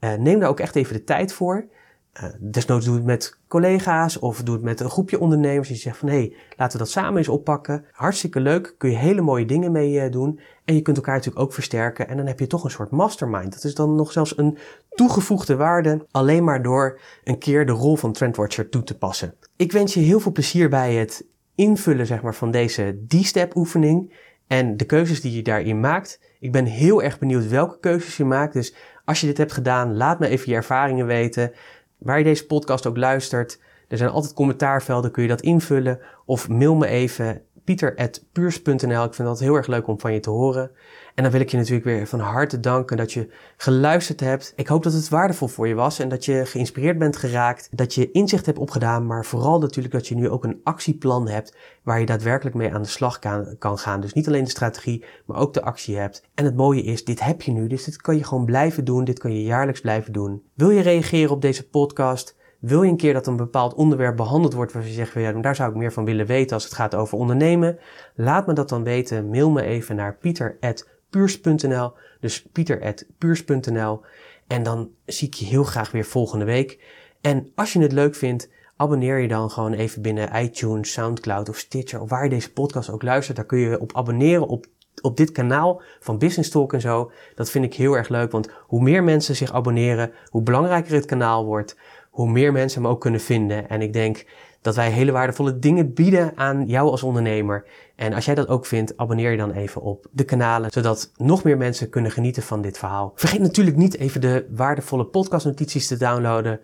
Uh, 0.00 0.14
neem 0.14 0.40
daar 0.40 0.48
ook 0.48 0.60
echt 0.60 0.76
even 0.76 0.94
de 0.94 1.04
tijd 1.04 1.32
voor. 1.32 1.68
Uh, 2.14 2.28
desnoods 2.40 2.84
doe 2.84 2.94
het 2.94 3.04
met 3.04 3.38
collega's 3.48 4.18
of 4.18 4.42
doe 4.42 4.54
het 4.54 4.64
met 4.64 4.80
een 4.80 4.90
groepje 4.90 5.20
ondernemers. 5.20 5.68
Die 5.68 5.76
zegt 5.76 5.96
van 5.96 6.08
hé, 6.08 6.14
hey, 6.14 6.36
laten 6.56 6.78
we 6.78 6.84
dat 6.84 6.92
samen 6.92 7.18
eens 7.18 7.28
oppakken. 7.28 7.84
Hartstikke 7.92 8.40
leuk, 8.40 8.74
kun 8.78 8.90
je 8.90 8.96
hele 8.96 9.20
mooie 9.20 9.44
dingen 9.44 9.72
mee 9.72 9.92
uh, 9.92 10.10
doen. 10.10 10.40
En 10.64 10.74
je 10.74 10.82
kunt 10.82 10.96
elkaar 10.96 11.14
natuurlijk 11.14 11.44
ook 11.44 11.52
versterken. 11.52 12.08
En 12.08 12.16
dan 12.16 12.26
heb 12.26 12.38
je 12.38 12.46
toch 12.46 12.64
een 12.64 12.70
soort 12.70 12.90
mastermind. 12.90 13.52
Dat 13.52 13.64
is 13.64 13.74
dan 13.74 13.94
nog 13.94 14.12
zelfs 14.12 14.38
een 14.38 14.58
toegevoegde 14.90 15.56
waarde. 15.56 16.06
Alleen 16.10 16.44
maar 16.44 16.62
door 16.62 17.00
een 17.24 17.38
keer 17.38 17.66
de 17.66 17.72
rol 17.72 17.96
van 17.96 18.12
Trendwatcher 18.12 18.68
toe 18.68 18.82
te 18.82 18.98
passen. 18.98 19.34
Ik 19.56 19.72
wens 19.72 19.94
je 19.94 20.00
heel 20.00 20.20
veel 20.20 20.32
plezier 20.32 20.68
bij 20.68 20.94
het 20.94 21.26
invullen 21.54 22.06
zeg 22.06 22.22
maar, 22.22 22.34
van 22.34 22.50
deze 22.50 22.98
D-step 23.08 23.56
oefening. 23.56 24.28
En 24.46 24.76
de 24.76 24.84
keuzes 24.84 25.20
die 25.20 25.32
je 25.32 25.42
daarin 25.42 25.80
maakt. 25.80 26.20
Ik 26.40 26.52
ben 26.52 26.64
heel 26.64 27.02
erg 27.02 27.18
benieuwd 27.18 27.48
welke 27.48 27.78
keuzes 27.80 28.16
je 28.16 28.24
maakt. 28.24 28.52
Dus 28.52 28.74
als 29.04 29.20
je 29.20 29.26
dit 29.26 29.38
hebt 29.38 29.52
gedaan, 29.52 29.96
laat 29.96 30.18
me 30.18 30.28
even 30.28 30.50
je 30.50 30.54
ervaringen 30.54 31.06
weten. 31.06 31.52
Waar 32.00 32.18
je 32.18 32.24
deze 32.24 32.46
podcast 32.46 32.86
ook 32.86 32.96
luistert. 32.96 33.60
Er 33.88 33.96
zijn 33.96 34.10
altijd 34.10 34.34
commentaarvelden, 34.34 35.10
kun 35.10 35.22
je 35.22 35.28
dat 35.28 35.40
invullen. 35.40 36.00
Of 36.24 36.48
mail 36.48 36.74
me 36.74 36.86
even 36.86 37.42
pieter.puurs.nl. 37.70 39.04
Ik 39.04 39.14
vind 39.14 39.28
dat 39.28 39.40
heel 39.40 39.54
erg 39.54 39.66
leuk 39.66 39.86
om 39.86 40.00
van 40.00 40.12
je 40.12 40.20
te 40.20 40.30
horen. 40.30 40.70
En 41.14 41.22
dan 41.22 41.32
wil 41.32 41.40
ik 41.40 41.50
je 41.50 41.56
natuurlijk 41.56 41.84
weer 41.84 42.06
van 42.06 42.20
harte 42.20 42.60
danken 42.60 42.96
dat 42.96 43.12
je 43.12 43.28
geluisterd 43.56 44.20
hebt. 44.20 44.52
Ik 44.56 44.66
hoop 44.66 44.82
dat 44.82 44.92
het 44.92 45.08
waardevol 45.08 45.48
voor 45.48 45.68
je 45.68 45.74
was 45.74 45.98
en 45.98 46.08
dat 46.08 46.24
je 46.24 46.46
geïnspireerd 46.46 46.98
bent 46.98 47.16
geraakt. 47.16 47.68
Dat 47.70 47.94
je 47.94 48.10
inzicht 48.10 48.46
hebt 48.46 48.58
opgedaan, 48.58 49.06
maar 49.06 49.24
vooral 49.24 49.58
natuurlijk 49.58 49.94
dat 49.94 50.08
je 50.08 50.14
nu 50.14 50.28
ook 50.28 50.44
een 50.44 50.60
actieplan 50.64 51.28
hebt 51.28 51.56
waar 51.82 52.00
je 52.00 52.06
daadwerkelijk 52.06 52.56
mee 52.56 52.74
aan 52.74 52.82
de 52.82 52.88
slag 52.88 53.18
kan, 53.18 53.56
kan 53.58 53.78
gaan. 53.78 54.00
Dus 54.00 54.12
niet 54.12 54.26
alleen 54.26 54.44
de 54.44 54.50
strategie, 54.50 55.04
maar 55.26 55.38
ook 55.38 55.54
de 55.54 55.62
actie 55.62 55.96
hebt. 55.96 56.22
En 56.34 56.44
het 56.44 56.56
mooie 56.56 56.82
is, 56.82 57.04
dit 57.04 57.24
heb 57.24 57.42
je 57.42 57.52
nu, 57.52 57.66
dus 57.66 57.84
dit 57.84 57.96
kan 57.96 58.16
je 58.16 58.24
gewoon 58.24 58.44
blijven 58.44 58.84
doen. 58.84 59.04
Dit 59.04 59.18
kan 59.18 59.32
je 59.32 59.42
jaarlijks 59.42 59.80
blijven 59.80 60.12
doen. 60.12 60.42
Wil 60.54 60.70
je 60.70 60.82
reageren 60.82 61.30
op 61.30 61.42
deze 61.42 61.68
podcast? 61.68 62.38
Wil 62.60 62.82
je 62.82 62.90
een 62.90 62.96
keer 62.96 63.12
dat 63.12 63.26
een 63.26 63.36
bepaald 63.36 63.74
onderwerp 63.74 64.16
behandeld 64.16 64.52
wordt 64.52 64.72
waar 64.72 64.86
je 64.86 64.92
zegt, 64.92 65.14
ja, 65.14 65.32
daar 65.32 65.56
zou 65.56 65.70
ik 65.70 65.76
meer 65.76 65.92
van 65.92 66.04
willen 66.04 66.26
weten 66.26 66.54
als 66.54 66.64
het 66.64 66.74
gaat 66.74 66.94
over 66.94 67.18
ondernemen? 67.18 67.78
Laat 68.14 68.46
me 68.46 68.52
dat 68.52 68.68
dan 68.68 68.84
weten. 68.84 69.28
Mail 69.28 69.50
me 69.50 69.62
even 69.62 69.96
naar 69.96 70.16
pieter.puurs.nl. 70.16 71.92
Dus 72.20 72.42
pieter.puurs.nl. 72.52 74.00
En 74.46 74.62
dan 74.62 74.90
zie 75.06 75.26
ik 75.26 75.34
je 75.34 75.44
heel 75.44 75.64
graag 75.64 75.90
weer 75.90 76.04
volgende 76.04 76.44
week. 76.44 76.84
En 77.20 77.52
als 77.54 77.72
je 77.72 77.80
het 77.80 77.92
leuk 77.92 78.14
vindt, 78.14 78.48
abonneer 78.76 79.18
je 79.18 79.28
dan 79.28 79.50
gewoon 79.50 79.72
even 79.72 80.02
binnen 80.02 80.42
iTunes, 80.42 80.92
Soundcloud 80.92 81.48
of 81.48 81.56
Stitcher, 81.56 82.00
of 82.00 82.08
waar 82.08 82.24
je 82.24 82.30
deze 82.30 82.52
podcast 82.52 82.90
ook 82.90 83.02
luistert. 83.02 83.36
Daar 83.36 83.46
kun 83.46 83.58
je 83.58 83.80
op 83.80 83.96
abonneren 83.96 84.48
op, 84.48 84.66
op 85.00 85.16
dit 85.16 85.32
kanaal 85.32 85.82
van 86.00 86.18
Business 86.18 86.50
Talk 86.50 86.72
en 86.72 86.80
zo. 86.80 87.10
Dat 87.34 87.50
vind 87.50 87.64
ik 87.64 87.74
heel 87.74 87.96
erg 87.96 88.08
leuk, 88.08 88.30
want 88.30 88.48
hoe 88.66 88.82
meer 88.82 89.04
mensen 89.04 89.36
zich 89.36 89.52
abonneren, 89.52 90.12
hoe 90.28 90.42
belangrijker 90.42 90.94
het 90.94 91.04
kanaal 91.04 91.44
wordt 91.44 91.76
hoe 92.10 92.30
meer 92.30 92.52
mensen 92.52 92.82
hem 92.82 92.90
ook 92.90 93.00
kunnen 93.00 93.20
vinden. 93.20 93.68
En 93.68 93.82
ik 93.82 93.92
denk 93.92 94.24
dat 94.62 94.76
wij 94.76 94.90
hele 94.90 95.12
waardevolle 95.12 95.58
dingen 95.58 95.94
bieden 95.94 96.32
aan 96.34 96.66
jou 96.66 96.90
als 96.90 97.02
ondernemer. 97.02 97.64
En 97.96 98.12
als 98.12 98.24
jij 98.24 98.34
dat 98.34 98.48
ook 98.48 98.66
vindt, 98.66 98.96
abonneer 98.96 99.30
je 99.30 99.36
dan 99.36 99.52
even 99.52 99.82
op 99.82 100.06
de 100.10 100.24
kanalen, 100.24 100.70
zodat 100.70 101.12
nog 101.16 101.44
meer 101.44 101.56
mensen 101.56 101.88
kunnen 101.88 102.10
genieten 102.10 102.42
van 102.42 102.62
dit 102.62 102.78
verhaal. 102.78 103.12
Vergeet 103.14 103.40
natuurlijk 103.40 103.76
niet 103.76 103.96
even 103.96 104.20
de 104.20 104.46
waardevolle 104.50 105.04
podcastnotities 105.04 105.86
te 105.86 105.96
downloaden. 105.96 106.60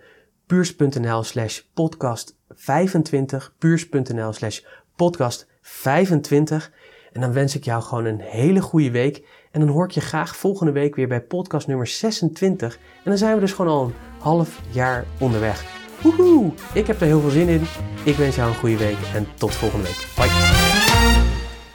puurs.nl 0.47 1.23
slash 1.23 1.61
podcast 1.75 2.37
25. 2.49 3.55
puurs.nl 3.59 4.33
slash 4.33 4.61
podcast 4.97 5.49
25. 5.61 6.73
En 7.13 7.21
dan 7.21 7.33
wens 7.33 7.57
ik 7.57 7.65
jou 7.65 7.83
gewoon 7.83 8.05
een 8.05 8.21
hele 8.21 8.61
goede 8.61 8.91
week. 8.91 9.27
En 9.51 9.61
dan 9.61 9.69
hoor 9.69 9.85
ik 9.85 9.91
je 9.91 10.01
graag 10.01 10.37
volgende 10.37 10.73
week 10.73 10.95
weer 10.95 11.09
bij 11.09 11.21
podcast 11.21 11.67
nummer 11.67 11.87
26. 11.87 12.75
En 12.75 12.81
dan 13.05 13.19
zijn 13.19 13.35
we 13.35 13.41
dus 13.41 13.53
gewoon 13.53 13.73
al 13.73 13.85
een 13.85 13.95
half 14.19 14.61
jaar 14.71 15.05
onderweg. 15.19 15.65
Woehoe! 16.03 16.53
Ik 16.75 16.87
heb 16.87 17.01
er 17.01 17.07
heel 17.07 17.21
veel 17.21 17.31
zin 17.31 17.49
in. 17.49 17.63
Ik 18.05 18.17
wens 18.17 18.37
jou 18.37 18.49
een 18.49 18.57
goede 18.57 18.77
week 18.77 18.99
en 19.15 19.27
tot 19.35 19.55
volgende 19.55 19.85
week. 19.85 20.07
Bye! 20.17 20.56